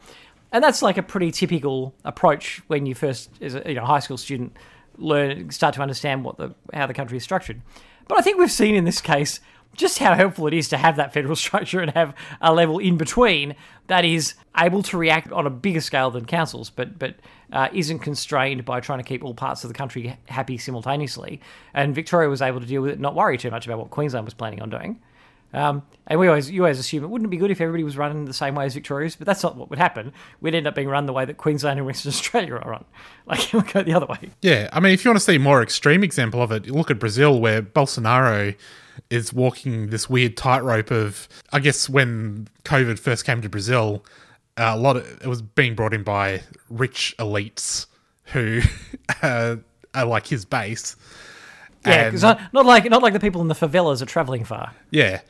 [0.51, 3.99] And that's like a pretty typical approach when you first, as a you know, high
[3.99, 4.55] school student,
[4.97, 7.61] learn start to understand what the how the country is structured.
[8.07, 9.39] But I think we've seen in this case
[9.75, 12.97] just how helpful it is to have that federal structure and have a level in
[12.97, 13.55] between
[13.87, 17.15] that is able to react on a bigger scale than councils, but but
[17.51, 21.39] uh, isn't constrained by trying to keep all parts of the country happy simultaneously.
[21.73, 24.25] And Victoria was able to deal with it, not worry too much about what Queensland
[24.25, 24.99] was planning on doing.
[25.53, 27.95] Um, and we always, you always assume it wouldn't it be good if everybody was
[27.95, 30.11] running the same way as Victoria's, but that's not what would happen.
[30.41, 32.85] We'd end up being run the way that Queensland and Western Australia are run.
[33.25, 34.31] Like, it would go the other way.
[34.41, 36.91] Yeah, I mean, if you want to see a more extreme example of it, look
[36.91, 38.55] at Brazil, where Bolsonaro
[39.09, 44.03] is walking this weird tightrope of, I guess, when COVID first came to Brazil,
[44.57, 47.87] a lot of it was being brought in by rich elites
[48.25, 48.61] who
[49.21, 49.57] uh,
[49.93, 50.95] are like his base.
[51.85, 54.73] Yeah, because not, not like not like the people in the favelas are traveling far.
[54.89, 55.21] Yeah.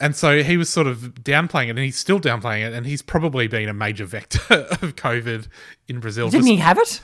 [0.00, 3.02] And so he was sort of downplaying it, and he's still downplaying it, and he's
[3.02, 4.40] probably been a major vector
[4.82, 5.48] of COVID
[5.88, 6.30] in Brazil.
[6.30, 7.00] Didn't he have it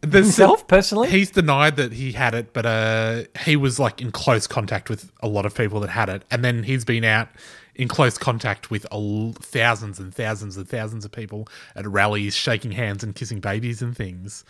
[0.00, 1.08] there's- himself personally?
[1.10, 5.10] He's denied that he had it, but uh, he was like in close contact with
[5.22, 7.28] a lot of people that had it, and then he's been out
[7.74, 12.70] in close contact with l- thousands and thousands and thousands of people at rallies, shaking
[12.72, 14.44] hands and kissing babies and things.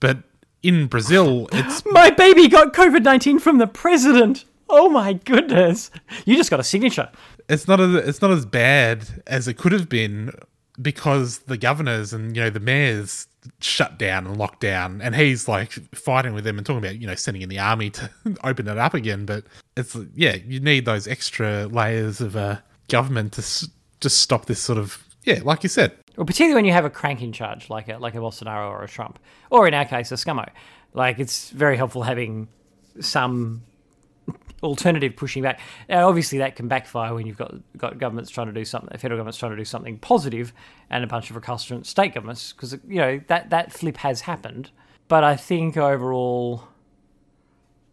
[0.00, 0.18] But
[0.62, 4.44] in Brazil, it's My baby got COVID nineteen from the president.
[4.68, 5.90] Oh my goodness!
[6.24, 7.10] You just got a signature.
[7.48, 10.30] it's not as it's not as bad as it could have been
[10.80, 13.26] because the governors and you know the mayors
[13.60, 17.06] shut down and locked down, and he's like fighting with them and talking about you
[17.06, 18.10] know sending in the army to
[18.44, 19.24] open it up again.
[19.24, 19.44] But
[19.76, 23.68] it's yeah, you need those extra layers of uh, government to s-
[24.00, 25.92] just stop this sort of yeah, like you said.
[26.16, 28.82] Well, particularly when you have a crank in charge, like a like a Bolsonaro or
[28.82, 29.18] a Trump,
[29.50, 30.48] or in our case, a Scummo.
[30.92, 32.48] Like it's very helpful having
[33.00, 33.62] some
[34.62, 35.60] alternative pushing back.
[35.88, 39.18] Now, obviously, that can backfire when you've got got governments trying to do something, federal
[39.18, 40.52] governments trying to do something positive,
[40.90, 44.70] and a bunch of recalcitrant state governments, because you know that that flip has happened.
[45.08, 46.64] But I think overall,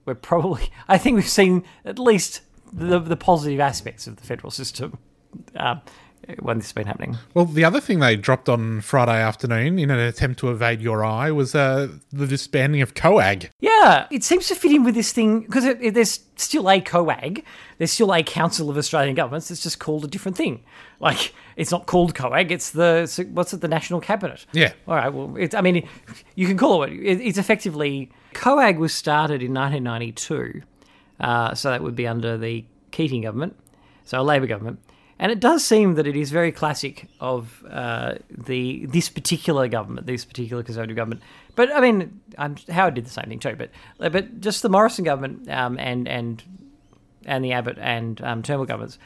[0.06, 0.70] we're probably.
[0.88, 4.98] I think we've seen at least the the positive aspects of the federal system.
[5.56, 5.82] Um,
[6.40, 7.18] when this has been happening.
[7.34, 11.04] Well, the other thing they dropped on Friday afternoon in an attempt to evade your
[11.06, 13.50] eye was uh, the disbanding of COAG.
[13.86, 17.44] Yeah, it seems to fit in with this thing because there's still a COAG,
[17.78, 19.52] there's still a Council of Australian Governments.
[19.52, 20.64] It's just called a different thing.
[21.00, 22.50] Like it's not called COAG.
[22.52, 23.62] It's the what's it?
[23.62, 24.46] The National Cabinet.
[24.54, 24.74] Yeah.
[24.88, 25.10] All right.
[25.14, 25.88] Well, it's, I mean,
[26.36, 26.94] you can call it.
[26.94, 30.62] it it's effectively COAG was started in 1992,
[31.20, 33.56] uh, so that would be under the Keating government,
[34.06, 34.80] so a Labor government.
[35.18, 40.08] And it does seem that it is very classic of uh, the this particular government,
[40.08, 41.22] this particular Conservative government.
[41.56, 43.56] But I mean, um, Howard did the same thing too.
[43.56, 46.44] But but just the Morrison government um, and and
[47.26, 49.00] and the Abbott and um, Turnbull governments.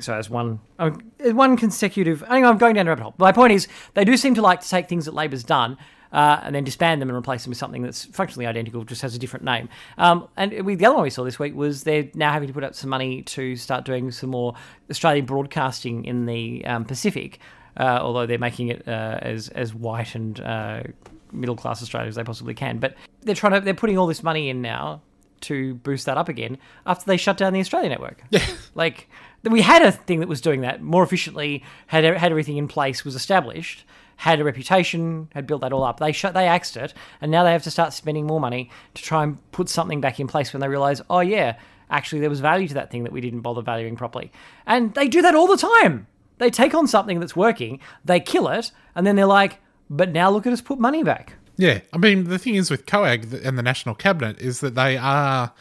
[0.00, 2.22] So as one um, one consecutive.
[2.24, 3.14] Anyway, I'm going down the rabbit hole.
[3.18, 5.76] My point is, they do seem to like to take things that Labor's done.
[6.14, 9.16] Uh, and then disband them and replace them with something that's functionally identical, just has
[9.16, 9.68] a different name.
[9.98, 12.54] Um, and we, the other one we saw this week was they're now having to
[12.54, 14.54] put up some money to start doing some more
[14.88, 17.40] Australian broadcasting in the um, Pacific,
[17.78, 20.84] uh, although they're making it uh, as as white and uh,
[21.32, 22.78] middle class Australia as they possibly can.
[22.78, 25.02] But they're trying to they're putting all this money in now
[25.40, 28.22] to boost that up again after they shut down the Australian network.
[28.30, 28.46] Yeah,
[28.76, 29.08] like
[29.42, 33.04] we had a thing that was doing that more efficiently, had had everything in place,
[33.04, 33.84] was established,
[34.16, 36.00] had a reputation, had built that all up.
[36.00, 39.02] They shut, they axed it, and now they have to start spending more money to
[39.02, 41.56] try and put something back in place when they realize, oh yeah,
[41.90, 44.32] actually there was value to that thing that we didn't bother valuing properly.
[44.66, 46.06] And they do that all the time.
[46.38, 50.30] They take on something that's working, they kill it, and then they're like, but now
[50.30, 51.34] look at us put money back.
[51.56, 54.96] Yeah, I mean the thing is with COAG and the National Cabinet is that they
[54.96, 55.52] are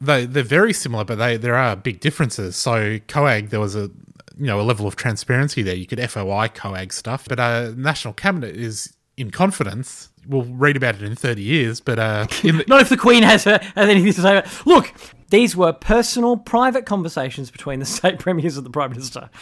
[0.00, 2.56] they they're very similar, but they there are big differences.
[2.56, 3.90] So COAG there was a
[4.38, 5.74] you know a level of transparency there.
[5.74, 10.10] You could FOI COAG stuff, but uh, National Cabinet is in confidence.
[10.26, 13.22] We'll read about it in thirty years, but uh, in the, Not if the Queen
[13.22, 14.38] has, has anything to say.
[14.38, 14.92] about Look,
[15.34, 19.28] these were personal, private conversations between the state premiers and the Prime Minister.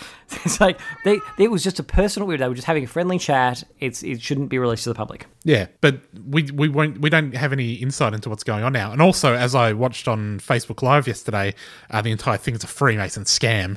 [0.46, 2.26] It's like they, it was just a personal.
[2.26, 3.64] They were just having a friendly chat.
[3.80, 5.26] It's it shouldn't be released to the public.
[5.44, 8.92] Yeah, but we we won't we don't have any insight into what's going on now.
[8.92, 11.54] And also, as I watched on Facebook Live yesterday,
[11.90, 13.76] uh, the entire thing is a Freemason scam.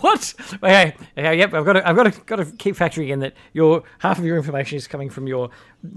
[0.00, 0.34] what?
[0.54, 1.54] Okay, okay, yep.
[1.54, 4.24] I've got to, I've got to, got to keep factoring in that your half of
[4.24, 5.50] your information is coming from your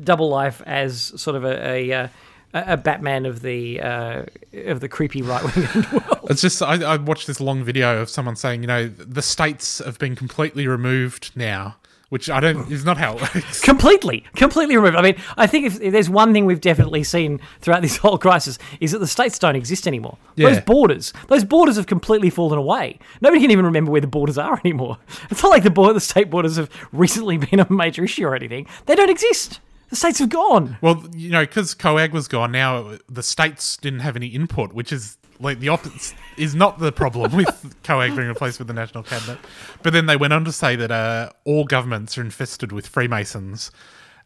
[0.04, 2.08] double life as sort of a a, uh,
[2.54, 4.24] a Batman of the uh,
[4.66, 6.28] of the creepy right wing world.
[6.30, 9.80] It's just I, I watched this long video of someone saying, you know, the states
[9.80, 11.76] have been completely removed now,
[12.10, 13.62] which I don't is not how it works.
[13.62, 14.96] completely, completely removed.
[14.96, 18.18] I mean, I think if, if there's one thing we've definitely seen throughout this whole
[18.18, 20.18] crisis is that the states don't exist anymore.
[20.36, 23.00] Those borders, those borders have completely fallen away.
[23.22, 24.98] Nobody can even remember where the borders are anymore.
[25.30, 28.36] It's not like the border, the state borders have recently been a major issue or
[28.36, 28.68] anything.
[28.86, 29.60] They don't exist.
[29.89, 30.78] The states have gone.
[30.82, 34.91] Well, you know, because COAG was gone, now the states didn't have any input, which
[34.91, 39.04] is like the opposite is not the problem with COAG being replaced with the National
[39.04, 39.39] Cabinet.
[39.84, 43.71] But then they went on to say that uh, all governments are infested with Freemasons,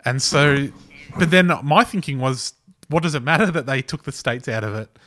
[0.06, 0.70] and so.
[1.20, 2.54] But then my thinking was,
[2.88, 4.98] what does it matter that they took the states out of it?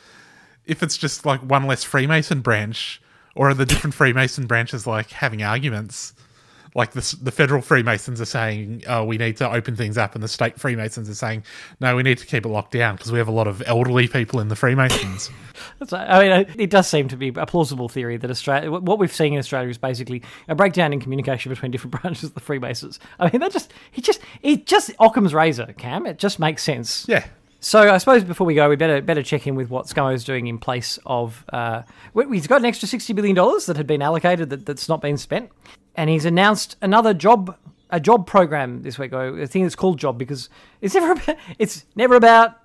[0.66, 3.00] If it's just like one less Freemason branch,
[3.34, 6.12] or are the different Freemason branches like having arguments?
[6.74, 10.22] Like the, the federal Freemasons are saying, oh, we need to open things up, and
[10.22, 11.44] the state Freemasons are saying,
[11.80, 14.08] no, we need to keep it locked down because we have a lot of elderly
[14.08, 15.30] people in the Freemasons.
[15.78, 19.12] That's, I mean, it does seem to be a plausible theory that Australia, what we've
[19.12, 22.98] seen in Australia is basically a breakdown in communication between different branches of the Freemasons.
[23.20, 26.06] I mean, that just, it just, it just Occam's razor, Cam.
[26.06, 27.06] It just makes sense.
[27.08, 27.24] yeah.
[27.60, 30.48] So I suppose before we go, we better better check in with what ScoMo's doing
[30.48, 31.46] in place of.
[31.50, 31.80] Uh,
[32.30, 35.16] he's got an extra sixty billion dollars that had been allocated that, that's not been
[35.16, 35.50] spent,
[35.94, 37.56] and he's announced another job
[37.90, 39.12] a job program this week.
[39.12, 40.48] A thing that's called job because
[40.80, 42.60] it's never about, it's never about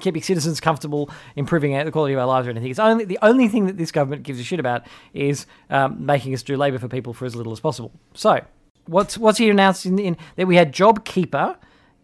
[0.00, 2.70] keeping citizens comfortable, improving the quality of our lives or anything.
[2.70, 6.34] It's only the only thing that this government gives a shit about is um, making
[6.34, 7.92] us do labour for people for as little as possible.
[8.14, 8.40] So
[8.86, 11.56] what's what's he announced in, in that we had job keeper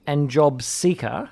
[0.06, 1.30] and job seeker.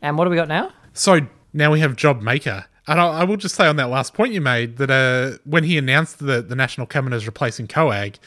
[0.00, 0.72] And what do we got now?
[0.92, 2.66] So now we have Job Maker.
[2.86, 5.64] And I, I will just say on that last point you made that uh, when
[5.64, 8.18] he announced that the National Cabinet is replacing COAG,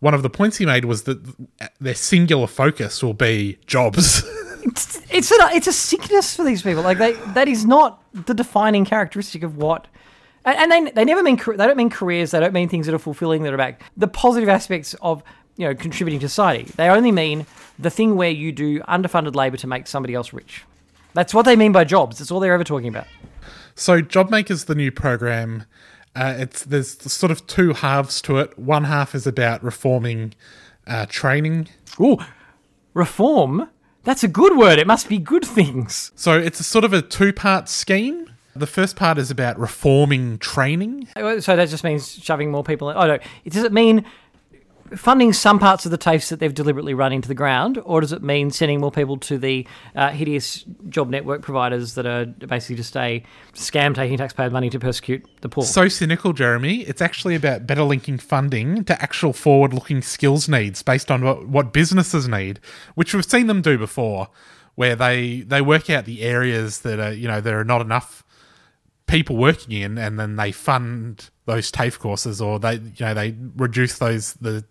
[0.00, 1.18] one of the points he made was that
[1.80, 4.22] their singular focus will be jobs.
[4.60, 6.82] It's it's a it's a sickness for these people.
[6.82, 9.86] Like they that is not the defining characteristic of what.
[10.44, 12.32] And, and they they never mean they don't mean careers.
[12.32, 13.44] They don't mean things that are fulfilling.
[13.44, 15.22] That are about the positive aspects of
[15.56, 16.70] you know contributing to society.
[16.76, 17.46] They only mean
[17.78, 20.64] the thing where you do underfunded labor to make somebody else rich.
[21.14, 22.18] That's what they mean by jobs.
[22.18, 23.06] That's all they're ever talking about.
[23.74, 25.64] So JobMaker's the new program.
[26.18, 28.58] Uh, it's there's sort of two halves to it.
[28.58, 30.34] One half is about reforming
[30.84, 31.68] uh, training.
[32.00, 32.18] Ooh,
[32.92, 33.68] reform.
[34.02, 34.80] That's a good word.
[34.80, 36.10] It must be good things.
[36.16, 38.28] So it's a sort of a two part scheme.
[38.56, 41.06] The first part is about reforming training.
[41.14, 42.96] So that just means shoving more people in.
[42.96, 43.18] Oh, no.
[43.44, 44.04] It Does it mean
[44.96, 48.12] funding some parts of the TAFEs that they've deliberately run into the ground, or does
[48.12, 52.76] it mean sending more people to the uh, hideous job network providers that are basically
[52.76, 53.22] just a
[53.54, 55.64] scam taking taxpayer money to persecute the poor?
[55.64, 56.82] So cynical, Jeremy.
[56.82, 61.46] It's actually about better linking funding to actual forward looking skills needs based on what,
[61.46, 62.60] what businesses need,
[62.94, 64.28] which we've seen them do before,
[64.74, 68.24] where they, they work out the areas that are, you know, there are not enough
[69.06, 73.34] people working in and then they fund those TAFE courses or they, you know, they
[73.56, 74.64] reduce those, the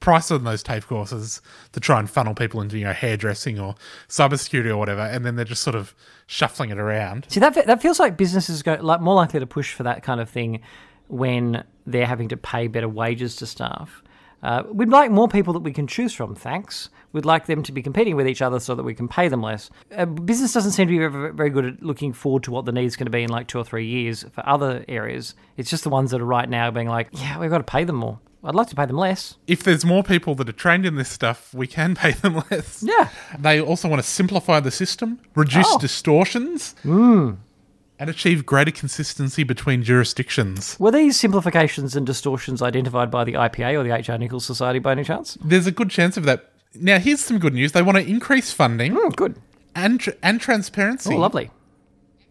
[0.00, 1.40] price on those TAFE courses
[1.72, 3.74] to try and funnel people into, you know, hairdressing or
[4.08, 5.02] cybersecurity or whatever.
[5.02, 5.94] And then they're just sort of
[6.26, 7.26] shuffling it around.
[7.28, 10.20] See that that feels like businesses go like more likely to push for that kind
[10.20, 10.62] of thing
[11.08, 14.02] when they're having to pay better wages to staff.
[14.42, 16.34] Uh, we'd like more people that we can choose from.
[16.34, 16.88] Thanks.
[17.12, 19.42] We'd like them to be competing with each other so that we can pay them
[19.42, 19.68] less.
[19.94, 22.72] Uh, business doesn't seem to be very, very good at looking forward to what the
[22.72, 25.34] need's going to be in like two or three years for other areas.
[25.58, 27.84] It's just the ones that are right now being like, yeah, we've got to pay
[27.84, 28.18] them more.
[28.42, 29.34] I'd like to pay them less.
[29.46, 32.82] if there's more people that are trained in this stuff, we can pay them less.
[32.82, 33.08] Yeah.
[33.38, 35.78] They also want to simplify the system, reduce Oh.
[35.78, 40.76] distortions, and achieve greater consistency between jurisdictions.
[40.80, 44.16] Were these simplifications and distortions identified by the IPA or the H.R.
[44.16, 45.36] Nicholls Society by any chance?
[45.44, 47.72] There's a good chance of that Now, here's some good news.
[47.72, 49.34] They want to increase funding Hmm, good.
[49.74, 51.50] and tr- and transparency Oh, lovely.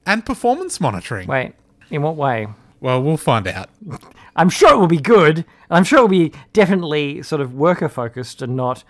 [0.08, 1.28] and performance monitoring.
[1.28, 1.54] Wait,
[1.92, 2.48] in what way?
[2.82, 3.70] Well, we'll find out.
[4.36, 5.46] I'm sure it will be good.
[5.70, 8.84] I'm sure it will be definitely sort of worker focused and not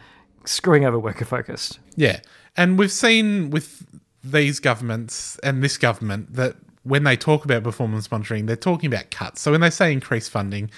[0.45, 1.79] screwing over worker focused.
[1.95, 2.19] Yeah.
[2.55, 3.85] And we've seen with
[4.23, 9.11] these governments and this government that when they talk about performance monitoring, they're talking about
[9.11, 9.41] cuts.
[9.41, 10.69] So when they say increase funding,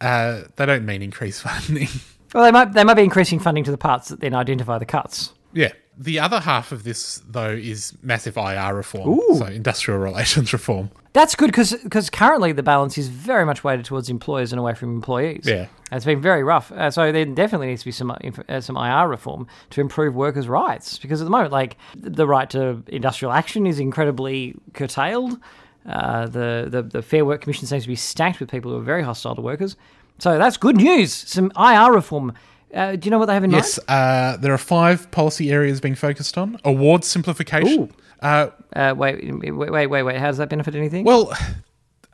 [0.00, 1.88] uh, they don't mean increase funding.
[2.34, 4.86] Well, they might they might be increasing funding to the parts that then identify the
[4.86, 5.32] cuts.
[5.52, 5.72] yeah.
[5.98, 9.20] The other half of this, though, is massive IR reform.
[9.36, 10.90] So industrial relations reform.
[11.12, 14.94] That's good because currently the balance is very much weighted towards employers and away from
[14.94, 15.42] employees.
[15.44, 15.66] Yeah.
[15.90, 16.72] it's been very rough.
[16.72, 18.16] Uh, so there definitely needs to be some uh,
[18.48, 22.48] uh, some IR reform to improve workers' rights because at the moment, like the right
[22.50, 25.38] to industrial action is incredibly curtailed.
[25.86, 28.82] Uh, the, the the Fair Work Commission seems to be stacked with people who are
[28.82, 29.76] very hostile to workers.
[30.18, 31.12] So that's good news.
[31.12, 32.32] Some IR reform.
[32.72, 35.80] Uh, do you know what they have in Yes, uh, there are five policy areas
[35.80, 36.58] being focused on.
[36.64, 37.92] Award simplification.
[38.20, 38.48] Uh.
[38.74, 40.16] Uh, wait, wait, wait, wait, wait.
[40.16, 41.04] How does that benefit anything?
[41.04, 41.32] Well,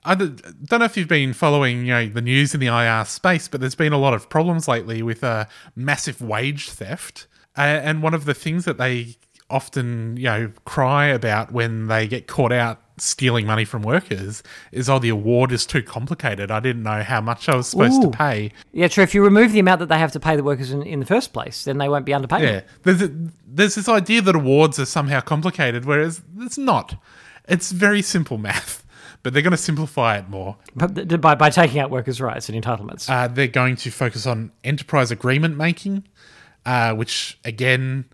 [0.05, 3.47] I don't know if you've been following, you know, the news in the IR space,
[3.47, 5.45] but there's been a lot of problems lately with uh,
[5.77, 7.27] massive wage theft.
[7.57, 9.17] Uh, and one of the things that they
[9.51, 14.43] often, you know, cry about when they get caught out stealing money from workers
[14.73, 16.51] is, oh, the award is too complicated.
[16.51, 18.11] I didn't know how much I was supposed Ooh.
[18.11, 18.53] to pay.
[18.73, 19.05] yeah, true.
[19.05, 21.07] If you remove the amount that they have to pay the workers in, in the
[21.07, 22.43] first place, then they won't be underpaid.
[22.43, 23.11] Yeah, there's a,
[23.47, 26.97] there's this idea that awards are somehow complicated, whereas it's not.
[27.49, 28.85] It's very simple math,
[29.23, 30.57] but they're going to simplify it more.
[30.77, 33.09] But by, by taking out workers' rights and entitlements.
[33.09, 36.05] Uh, they're going to focus on enterprise agreement making,
[36.67, 38.05] uh, which again,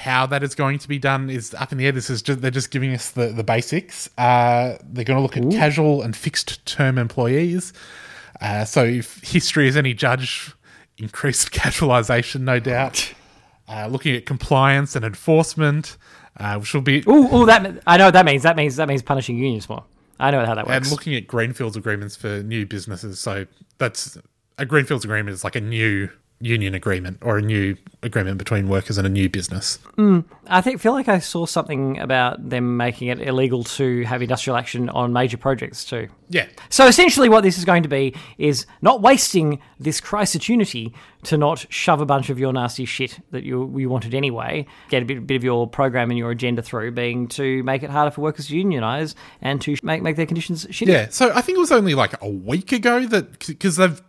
[0.00, 1.92] how that is going to be done is up in the air.
[1.92, 4.08] This is just, they're just giving us the the basics.
[4.16, 7.74] Uh, they're going to look at casual and fixed term employees.
[8.40, 10.52] Uh, so if history is any judge,
[10.96, 13.12] increased casualisation, no doubt.
[13.68, 15.96] Uh, looking at compliance and enforcement,
[16.38, 18.42] uh, which will be Ooh, ooh, that I know what that means.
[18.42, 19.84] That means that means punishing unions more.
[20.18, 20.76] I know how that works.
[20.76, 23.20] and looking at greenfields agreements for new businesses.
[23.20, 23.46] So
[23.78, 24.18] that's
[24.58, 26.08] a greenfields agreement is like a new
[26.40, 29.78] union agreement or a new agreement between workers and a new business.
[29.98, 30.24] Mm.
[30.46, 34.56] I think feel like I saw something about them making it illegal to have industrial
[34.56, 36.08] action on major projects too.
[36.32, 41.36] Yeah, So essentially, what this is going to be is not wasting this opportunity to
[41.36, 45.04] not shove a bunch of your nasty shit that you you wanted anyway, get a
[45.04, 48.20] bit, bit of your program and your agenda through, being to make it harder for
[48.20, 50.86] workers to unionise and to make make their conditions shitty.
[50.86, 51.08] yeah.
[51.10, 54.00] So I think it was only like a week ago that because they've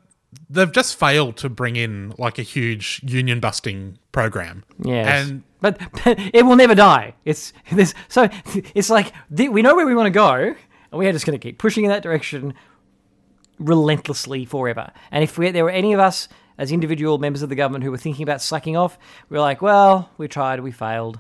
[0.50, 4.64] they've just failed to bring in like a huge union busting program.
[4.84, 5.28] Yes.
[5.28, 7.14] and but, but it will never die.
[7.26, 7.94] It's this.
[8.08, 8.30] So
[8.74, 10.56] it's like we know where we want to go, and
[10.92, 12.54] we are just going to keep pushing in that direction
[13.60, 14.92] relentlessly forever.
[15.12, 16.28] And if we, there were any of us
[16.58, 18.98] as individual members of the government who were thinking about slacking off,
[19.30, 21.20] we were like, well, we tried, we failed.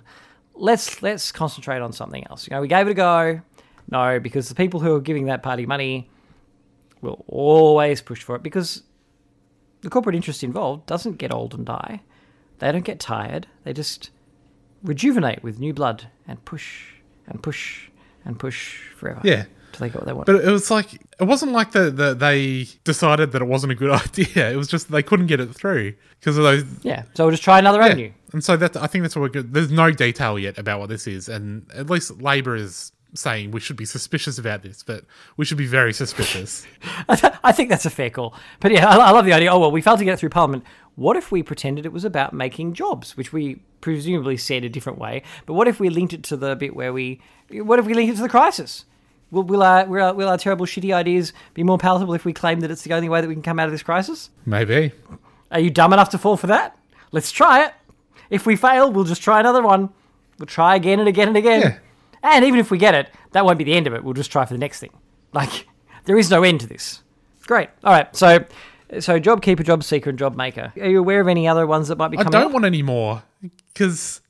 [0.55, 2.47] Let's let's concentrate on something else.
[2.47, 3.41] You know, we gave it a go.
[3.89, 6.09] No, because the people who are giving that party money
[7.01, 8.83] will always push for it because
[9.81, 12.01] the corporate interest involved doesn't get old and die.
[12.59, 13.47] They don't get tired.
[13.63, 14.11] They just
[14.83, 16.85] rejuvenate with new blood and push
[17.27, 17.89] and push
[18.25, 19.21] and push forever.
[19.23, 19.45] Yeah.
[19.71, 20.25] Till they get what they want.
[20.25, 23.75] But it was like it wasn't like the, the they decided that it wasn't a
[23.75, 24.51] good idea.
[24.51, 27.03] It was just they couldn't get it through because of those yeah.
[27.13, 27.85] So we'll just try another Yeah.
[27.87, 28.11] avenue.
[28.33, 29.53] And so that I think that's what we're good.
[29.53, 33.59] There's no detail yet about what this is, and at least Labor is saying we
[33.59, 35.05] should be suspicious about this, but
[35.37, 36.65] we should be very suspicious.
[37.09, 38.33] I think that's a fair call.
[38.59, 39.51] But yeah, I, I love the idea.
[39.51, 40.63] Oh well, we failed to get it through Parliament.
[40.95, 44.99] What if we pretended it was about making jobs, which we presumably said a different
[44.99, 45.23] way?
[45.45, 47.21] But what if we linked it to the bit where we?
[47.51, 48.85] What if we linked it to the crisis?
[49.31, 52.33] Will, will, our, will, our, will our terrible, shitty ideas be more palatable if we
[52.33, 54.29] claim that it's the only way that we can come out of this crisis?
[54.45, 54.91] Maybe.
[55.51, 56.77] Are you dumb enough to fall for that?
[57.13, 57.73] Let's try it.
[58.29, 59.89] If we fail, we'll just try another one.
[60.37, 61.61] We'll try again and again and again.
[61.61, 61.77] Yeah.
[62.23, 64.03] And even if we get it, that won't be the end of it.
[64.03, 64.91] We'll just try for the next thing.
[65.33, 65.67] Like,
[66.05, 67.01] there is no end to this.
[67.47, 67.69] Great.
[67.83, 68.15] All right.
[68.15, 68.45] So,
[68.99, 70.71] so job keeper, job seeker, and job maker.
[70.79, 72.33] Are you aware of any other ones that might be coming?
[72.33, 72.53] I don't up?
[72.53, 73.23] want any more
[73.73, 74.21] because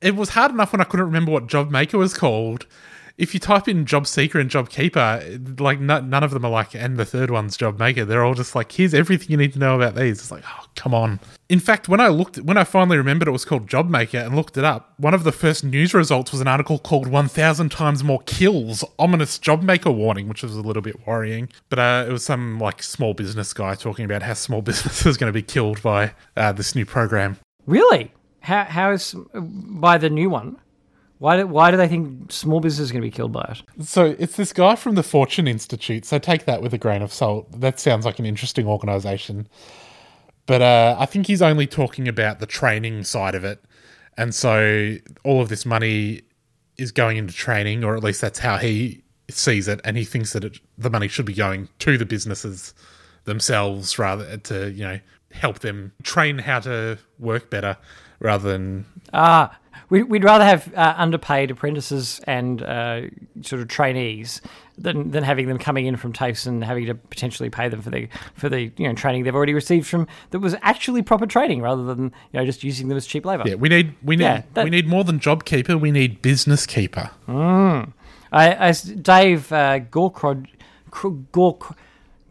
[0.00, 2.66] it was hard enough when I couldn't remember what job maker was called.
[3.18, 5.20] If you type in job seeker and job keeper,
[5.58, 8.04] like no, none of them are like, and the third one's job maker.
[8.04, 10.20] They're all just like, here's everything you need to know about these.
[10.20, 11.18] It's like, oh, come on.
[11.48, 14.36] In fact, when I looked, when I finally remembered it was called job maker and
[14.36, 18.04] looked it up, one of the first news results was an article called 1,000 times
[18.04, 21.48] more kills, ominous job maker warning, which was a little bit worrying.
[21.70, 25.16] But uh, it was some like small business guy talking about how small business is
[25.16, 27.36] going to be killed by uh, this new program.
[27.66, 28.12] Really?
[28.42, 30.58] How, how is by the new one?
[31.18, 33.84] Why do, why do they think small business is going to be killed by it?
[33.84, 36.04] So it's this guy from the Fortune Institute.
[36.04, 37.60] So take that with a grain of salt.
[37.60, 39.48] That sounds like an interesting organization.
[40.46, 43.62] But uh, I think he's only talking about the training side of it.
[44.16, 46.22] And so all of this money
[46.76, 49.80] is going into training, or at least that's how he sees it.
[49.84, 52.74] And he thinks that it, the money should be going to the businesses
[53.24, 55.00] themselves rather to, you know,
[55.32, 57.76] help them train how to work better
[58.20, 59.56] rather than Ah,
[59.90, 63.02] we, we'd rather have uh, underpaid apprentices and uh,
[63.42, 64.40] sort of trainees
[64.76, 67.90] than, than having them coming in from TAFEs and having to potentially pay them for
[67.90, 71.60] the for the you know training they've already received from that was actually proper training
[71.62, 73.44] rather than you know just using them as cheap labour.
[73.46, 73.54] yeah.
[73.56, 75.76] We need we need Yeah, that- we need more than job keeper.
[75.76, 77.10] We need business keeper.
[78.30, 80.46] I, as Dave uh, Gorkrod,
[80.90, 81.74] Gork,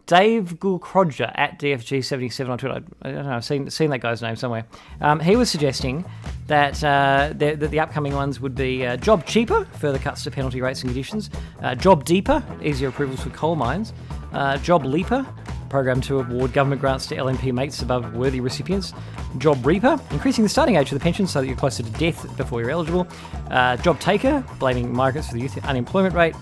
[0.08, 2.82] Dave Gorkrodger at DFG77 on Twitter.
[3.02, 3.34] I don't know.
[3.34, 4.66] I've seen seen that guy's name somewhere.
[5.02, 6.06] Um, he was suggesting
[6.48, 10.32] that uh, the, that the upcoming ones would be uh, job cheaper, further cuts to
[10.32, 11.30] penalty rates and conditions.
[11.62, 13.94] Uh, job deeper, easier approvals for coal mines.
[14.32, 15.26] Uh, job leaper.
[15.70, 18.94] Program to award government grants to LNP mates above worthy recipients.
[19.38, 22.38] Job Reaper, increasing the starting age for the pension so that you're closer to death
[22.38, 23.06] before you're eligible.
[23.52, 26.36] Uh, job Taker, blaming migrants for the youth unemployment rate.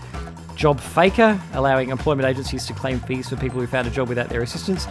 [0.55, 4.29] Job Faker, allowing employment agencies to claim fees for people who found a job without
[4.29, 4.87] their assistance.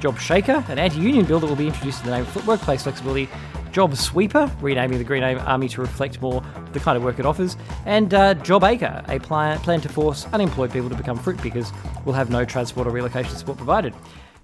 [0.00, 2.84] Job Shaker, an anti union bill that will be introduced in the name of workplace
[2.84, 3.28] flexibility.
[3.72, 6.42] Job Sweeper, renaming the Green Army to reflect more
[6.72, 7.56] the kind of work it offers.
[7.84, 11.72] And uh, Job Acre, a plan, plan to force unemployed people to become fruit pickers,
[12.04, 13.94] will have no transport or relocation support provided.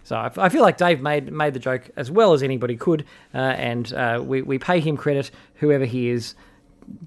[0.02, 3.38] So I, feel like Dave made made the joke as well as anybody could, uh,
[3.38, 6.34] and uh, we, we pay him credit, whoever he is.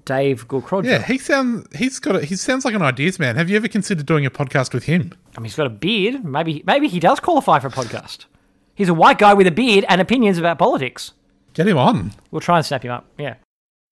[0.04, 0.84] Dave Gorkrodger.
[0.84, 3.36] Yeah, he sounds he's got a, he sounds like an ideas man.
[3.36, 5.12] Have you ever considered doing a podcast with him?
[5.36, 6.24] I mean, he's got a beard.
[6.24, 8.26] Maybe maybe he does qualify for a podcast.
[8.74, 11.12] He's a white guy with a beard and opinions about politics.
[11.54, 12.12] Get him on.
[12.30, 13.06] We'll try and snap him up.
[13.18, 13.34] Yeah.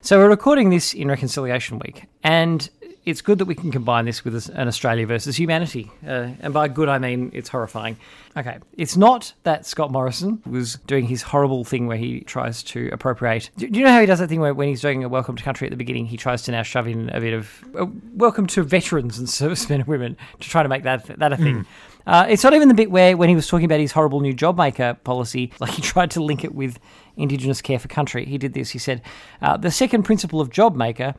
[0.03, 2.69] So we're recording this in Reconciliation Week, and
[3.07, 5.93] it's good that we can combine this with an Australia versus humanity.
[6.05, 7.97] Uh, and by good, I mean it's horrifying.
[8.37, 12.91] Okay, it's not that Scott Morrison was doing his horrible thing where he tries to
[12.93, 13.51] appropriate.
[13.57, 15.37] Do do you know how he does that thing where when he's doing a welcome
[15.37, 17.87] to country at the beginning, he tries to now shove in a bit of uh,
[18.15, 21.65] welcome to veterans and servicemen and women to try to make that that a thing.
[22.09, 24.33] Uh, it's not even the bit where when he was talking about his horrible new
[24.33, 26.79] job maker policy, like he tried to link it with
[27.17, 28.25] Indigenous care for country.
[28.25, 28.71] He did this.
[28.71, 29.03] He said,
[29.43, 31.15] uh, the second principle of job maker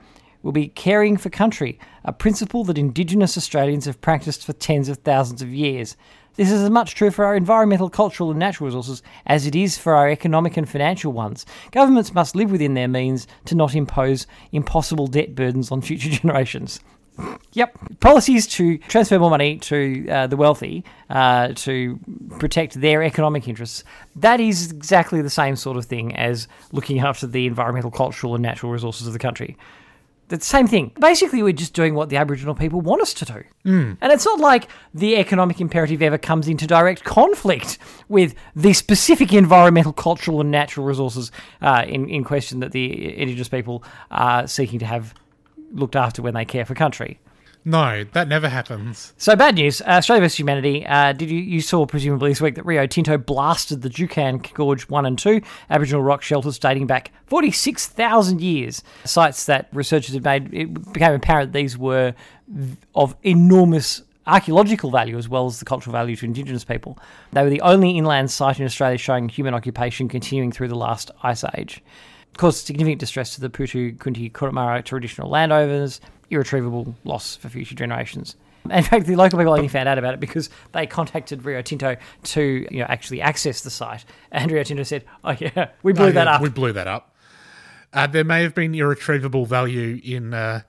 [0.48, 5.00] will be caring for country, a principle that Indigenous Australians have practiced for tens of
[5.00, 5.98] thousands of years.
[6.36, 9.78] This is as much true for our environmental, cultural, and natural resources as it is
[9.78, 11.46] for our economic and financial ones.
[11.72, 16.80] Governments must live within their means to not impose impossible debt burdens on future generations.
[17.52, 18.00] Yep.
[18.00, 22.00] Policies to transfer more money to uh, the wealthy uh, to
[22.40, 23.84] protect their economic interests.
[24.16, 28.42] That is exactly the same sort of thing as looking after the environmental, cultural, and
[28.42, 29.58] natural resources of the country.
[30.30, 30.92] The same thing.
[31.00, 33.44] Basically, we're just doing what the Aboriginal people want us to do.
[34.02, 37.78] And it's not like the economic imperative ever comes into direct conflict
[38.10, 43.48] with the specific environmental, cultural, and natural resources uh, in, in question that the Indigenous
[43.48, 45.14] people are seeking to have
[45.72, 47.20] looked after when they care for country.
[47.68, 49.12] No, that never happens.
[49.18, 49.82] So bad news.
[49.82, 50.86] Uh, Australia vs Humanity.
[50.88, 54.88] Uh, did you you saw presumably this week that Rio Tinto blasted the Juukan Gorge
[54.88, 58.84] one and two Aboriginal rock shelters dating back forty six thousand years.
[59.04, 60.54] Sites that researchers had made.
[60.54, 62.16] It became apparent these were
[62.96, 66.98] of enormous archaeological value as well as the cultural value to Indigenous people.
[67.34, 71.12] They were the only inland site in Australia showing human occupation continuing through the last
[71.22, 71.84] ice age
[72.38, 76.00] caused significant distress to the Puutu Kunti Kurrama traditional landowners,
[76.30, 78.36] irretrievable loss for future generations.
[78.70, 81.96] In fact, the local people only found out about it because they contacted Rio Tinto
[82.24, 84.04] to you know, actually access the site.
[84.32, 86.42] And Rio Tinto said, oh yeah, we blew Oh, that yeah, up.
[86.42, 87.16] We blew that up.
[87.94, 90.62] Uh, there may have been irretrievable value in uh,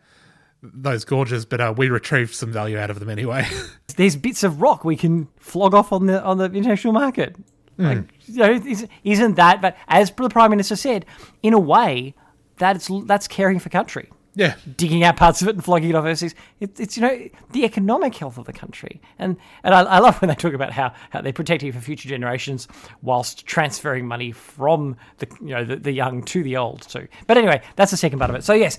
[0.62, 3.46] those gorges, but uh, we retrieved some value out of them anyway.
[3.96, 7.34] There's bits of rock we can flog off on the on the international market.
[7.76, 9.60] Like, you know, is- isn't that?
[9.60, 11.04] But as the Prime Minister said,
[11.42, 12.14] in a way,
[12.58, 14.10] that's that's caring for country.
[14.38, 16.32] Yeah, digging out parts of it and flogging it off overseas.
[16.60, 20.22] It, it's you know the economic health of the country, and and I, I love
[20.22, 22.68] when they talk about how, how they're protecting for future generations
[23.02, 27.08] whilst transferring money from the you know the, the young to the old too.
[27.26, 28.44] But anyway, that's the second part of it.
[28.44, 28.78] So yes,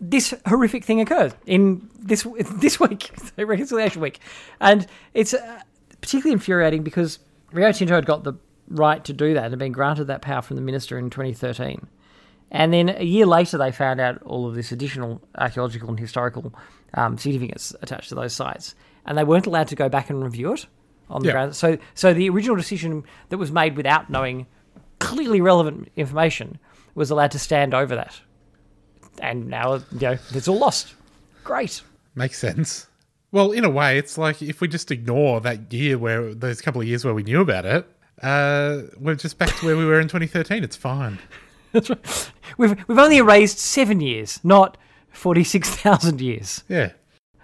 [0.00, 2.26] this horrific thing occurs in this
[2.56, 4.18] this week, Reconciliation Week,
[4.60, 4.84] and
[5.14, 5.60] it's uh,
[6.00, 7.20] particularly infuriating because
[7.52, 8.34] Rio Tinto had got the
[8.66, 11.86] right to do that and been granted that power from the minister in 2013.
[12.50, 16.54] And then a year later, they found out all of this additional archaeological and historical
[16.94, 18.74] um, significance attached to those sites,
[19.04, 20.66] and they weren't allowed to go back and review it
[21.10, 21.32] on the Yeah.
[21.32, 21.54] ground.
[21.56, 24.46] So, so the original decision that was made without knowing
[24.98, 26.58] clearly relevant information
[26.94, 28.20] was allowed to stand over that,
[29.20, 30.94] and now you know it's all lost.
[31.44, 31.82] Great.
[32.14, 32.86] makes sense.
[33.30, 36.80] Well, in a way, it's like if we just ignore that year where those couple
[36.80, 37.86] of years where we knew about it,
[38.22, 40.64] Uh, we're just back to where we were in 2013.
[40.64, 41.18] It's fine.
[41.72, 42.32] That's right.
[42.56, 44.76] We've we've only erased seven years, not
[45.10, 46.64] forty six thousand years.
[46.68, 46.92] Yeah.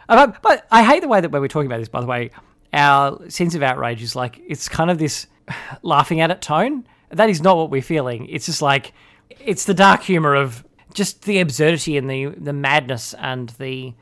[0.06, 1.88] But, I hate the way that when we're talking about this.
[1.88, 2.30] By the way,
[2.72, 5.26] our sense of outrage is like it's kind of this
[5.82, 6.86] laughing at it tone.
[7.10, 8.26] That is not what we're feeling.
[8.28, 8.92] It's just like
[9.30, 13.94] it's the dark humor of just the absurdity and the the madness and the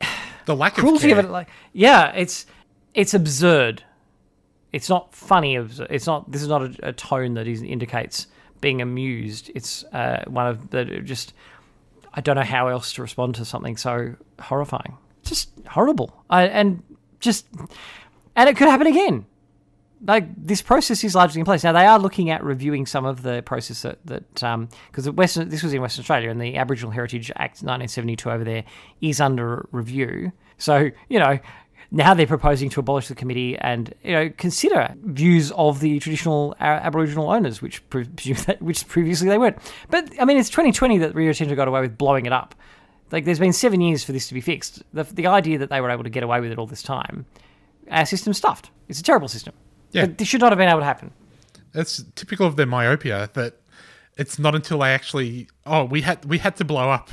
[0.46, 1.18] The lack of cruelty care.
[1.18, 1.30] of it.
[1.30, 2.46] Like yeah, it's
[2.94, 3.84] it's absurd.
[4.72, 5.56] It's not funny.
[5.56, 6.30] It's not.
[6.30, 8.26] This is not a, a tone that is, indicates
[8.60, 9.50] being amused.
[9.54, 11.32] It's uh, one of the just.
[12.12, 14.96] I don't know how else to respond to something so horrifying.
[15.22, 16.24] Just horrible.
[16.28, 16.82] I, and
[17.20, 17.46] just
[18.34, 19.26] and it could happen again.
[20.06, 21.72] Like this process is largely in place now.
[21.72, 25.62] They are looking at reviewing some of the process that that because the Western this
[25.62, 28.64] was in Western Australia and the Aboriginal Heritage Act 1972 over there
[29.00, 30.32] is under review.
[30.56, 31.38] So you know
[31.90, 36.54] now they're proposing to abolish the committee and you know consider views of the traditional
[36.60, 38.04] Aboriginal owners, which pre-
[38.60, 39.58] which previously they weren't.
[39.90, 42.54] But I mean, it's 2020 that Rio Tinto got away with blowing it up.
[43.10, 44.82] Like there's been seven years for this to be fixed.
[44.92, 47.26] The the idea that they were able to get away with it all this time,
[47.90, 48.70] our system's stuffed.
[48.88, 49.54] It's a terrible system.
[49.92, 50.06] Yeah.
[50.06, 51.12] But this should not have been able to happen.
[51.74, 53.56] It's typical of their myopia that
[54.16, 57.10] it's not until they actually oh we had we had to blow up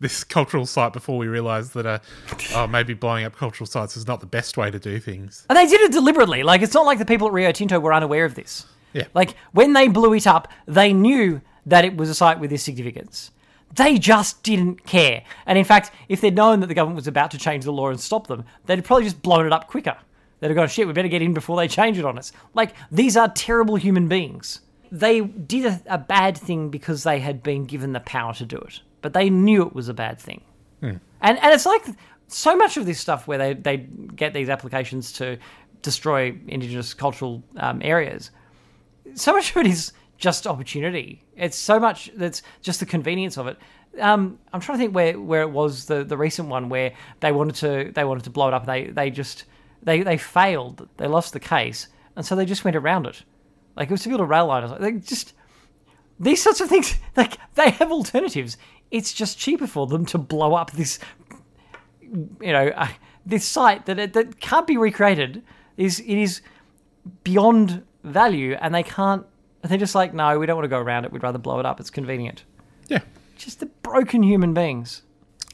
[0.00, 1.98] this cultural site before we realized that uh,
[2.54, 5.46] oh maybe blowing up cultural sites is not the best way to do things.
[5.48, 6.42] And they did it deliberately.
[6.42, 8.66] Like it's not like the people at Rio Tinto were unaware of this.
[8.92, 9.06] Yeah.
[9.14, 12.62] Like when they blew it up, they knew that it was a site with this
[12.62, 13.30] significance.
[13.74, 15.22] They just didn't care.
[15.46, 17.90] And in fact, if they'd known that the government was about to change the law
[17.90, 19.96] and stop them, they'd probably just blown it up quicker.
[20.40, 22.32] They'd have gone, shit, we better get in before they change it on us.
[22.54, 24.60] Like, these are terrible human beings.
[24.90, 28.56] They did a, a bad thing because they had been given the power to do
[28.56, 30.42] it, but they knew it was a bad thing.
[31.20, 31.84] And and it's like
[32.28, 33.76] so much of this stuff where they, they
[34.14, 35.38] get these applications to
[35.82, 38.30] destroy indigenous cultural um, areas.
[39.14, 41.24] So much of it is just opportunity.
[41.36, 43.56] It's so much that's just the convenience of it.
[44.00, 47.32] Um, I'm trying to think where, where it was the, the recent one where they
[47.32, 48.66] wanted to they wanted to blow it up.
[48.66, 49.44] They they just
[49.82, 50.88] they they failed.
[50.98, 53.22] They lost the case, and so they just went around it.
[53.76, 54.64] Like it was to build a rail line.
[54.64, 54.94] or something.
[54.94, 55.32] They just
[56.20, 56.96] these sorts of things.
[57.16, 58.56] Like they have alternatives.
[58.90, 60.98] It's just cheaper for them to blow up this
[62.40, 62.88] you know, uh,
[63.26, 65.42] this site that that can't be recreated
[65.76, 66.40] is it is
[67.24, 69.24] beyond value, and they can't.
[69.62, 71.12] They're just like, no, we don't want to go around it.
[71.12, 71.80] We'd rather blow it up.
[71.80, 72.44] It's convenient.
[72.88, 73.00] Yeah.
[73.36, 75.02] Just the broken human beings.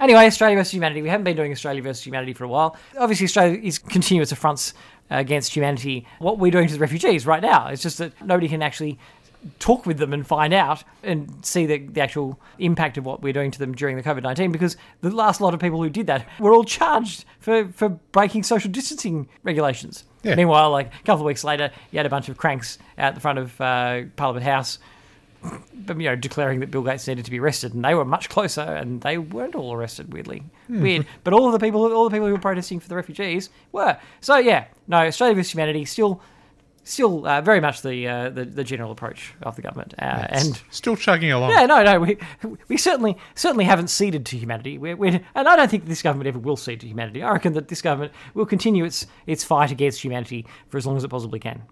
[0.01, 1.03] Anyway, Australia versus humanity.
[1.03, 2.77] We haven't been doing Australia versus humanity for a while.
[2.99, 4.75] Obviously, Australia is continuous affronts
[5.11, 6.07] uh, against humanity.
[6.19, 8.99] What we're doing to the refugees right now, it's just that nobody can actually
[9.59, 13.33] talk with them and find out and see the, the actual impact of what we're
[13.33, 16.07] doing to them during the COVID 19 because the last lot of people who did
[16.07, 20.05] that were all charged for, for breaking social distancing regulations.
[20.23, 20.35] Yeah.
[20.35, 23.21] Meanwhile, like a couple of weeks later, you had a bunch of cranks out the
[23.21, 24.79] front of uh, Parliament House
[25.89, 28.63] you know, declaring that Bill Gates needed to be arrested, and they were much closer,
[28.63, 30.13] and they weren't all arrested.
[30.13, 31.07] Weirdly, weird.
[31.23, 33.99] But all of the people, all the people who were protesting for the refugees were.
[34.21, 36.21] So yeah, no, Australia versus humanity still,
[36.85, 40.61] still uh, very much the, uh, the the general approach of the government, uh, and.
[40.71, 41.51] Still chugging along.
[41.51, 42.19] Yeah, no, no, we,
[42.69, 44.79] we certainly certainly haven't ceded to humanity.
[44.79, 47.23] We're, we're, and I don't think this government ever will cede to humanity.
[47.23, 50.97] I reckon that this government will continue its its fight against humanity for as long
[50.97, 51.63] as it possibly can.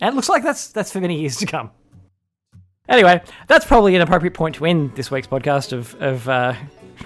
[0.00, 1.70] And it looks like that's that's for many years to come.
[2.88, 6.54] Anyway, that's probably an appropriate point to end this week's podcast of, of uh,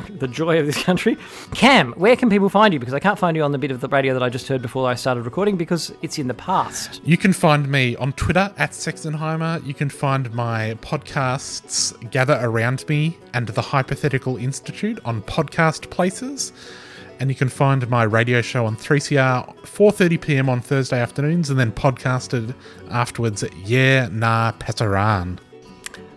[0.08, 1.16] the joy of this country.
[1.54, 2.80] Cam, where can people find you?
[2.80, 4.62] Because I can't find you on the bit of the radio that I just heard
[4.62, 7.00] before I started recording because it's in the past.
[7.04, 9.64] You can find me on Twitter at Sextonheimer.
[9.66, 16.52] You can find my podcasts Gather Around Me and The Hypothetical Institute on podcast places.
[17.20, 20.48] And you can find my radio show on 3CR 4:30 p.m.
[20.48, 22.54] on Thursday afternoons and then podcasted
[22.90, 25.38] afterwards at Yeah Nah Pasaran.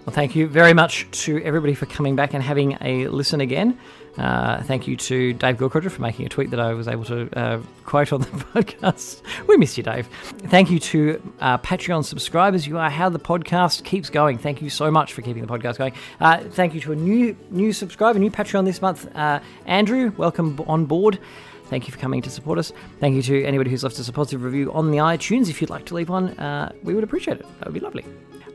[0.08, 3.78] Well, thank you very much to everybody for coming back and having a listen again.
[4.18, 7.30] Uh, thank you to Dave Gilchrist for making a tweet that I was able to
[7.38, 9.22] uh, quote on the podcast.
[9.48, 10.08] We miss you, Dave.
[10.46, 12.66] Thank you to uh, Patreon subscribers.
[12.66, 14.38] You are how the podcast keeps going.
[14.38, 15.92] Thank you so much for keeping the podcast going.
[16.22, 20.14] Uh, thank you to a new new subscriber, new Patreon this month, uh, Andrew.
[20.16, 21.20] Welcome on board.
[21.66, 22.72] Thank you for coming to support us.
[23.02, 25.50] Thank you to anybody who's left us a positive review on the iTunes.
[25.50, 27.46] If you'd like to leave one, uh, we would appreciate it.
[27.60, 28.06] That would be lovely.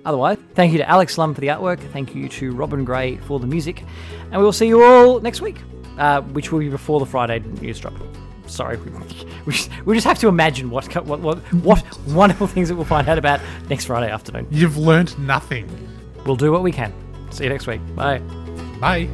[0.04, 1.78] Otherwise, thank you to Alex Lum for the artwork.
[1.92, 3.84] Thank you to Robin Gray for the music.
[4.30, 5.56] And we will see you all next week,
[5.98, 7.94] uh, which will be before the Friday news drop.
[8.46, 8.90] Sorry, we,
[9.46, 12.84] we, just, we just have to imagine what, what, what, what wonderful things that we'll
[12.84, 14.46] find out about next Friday afternoon.
[14.50, 15.68] You've learned nothing.
[16.26, 16.92] We'll do what we can.
[17.30, 17.80] See you next week.
[17.94, 18.18] Bye.
[18.80, 19.08] Bye.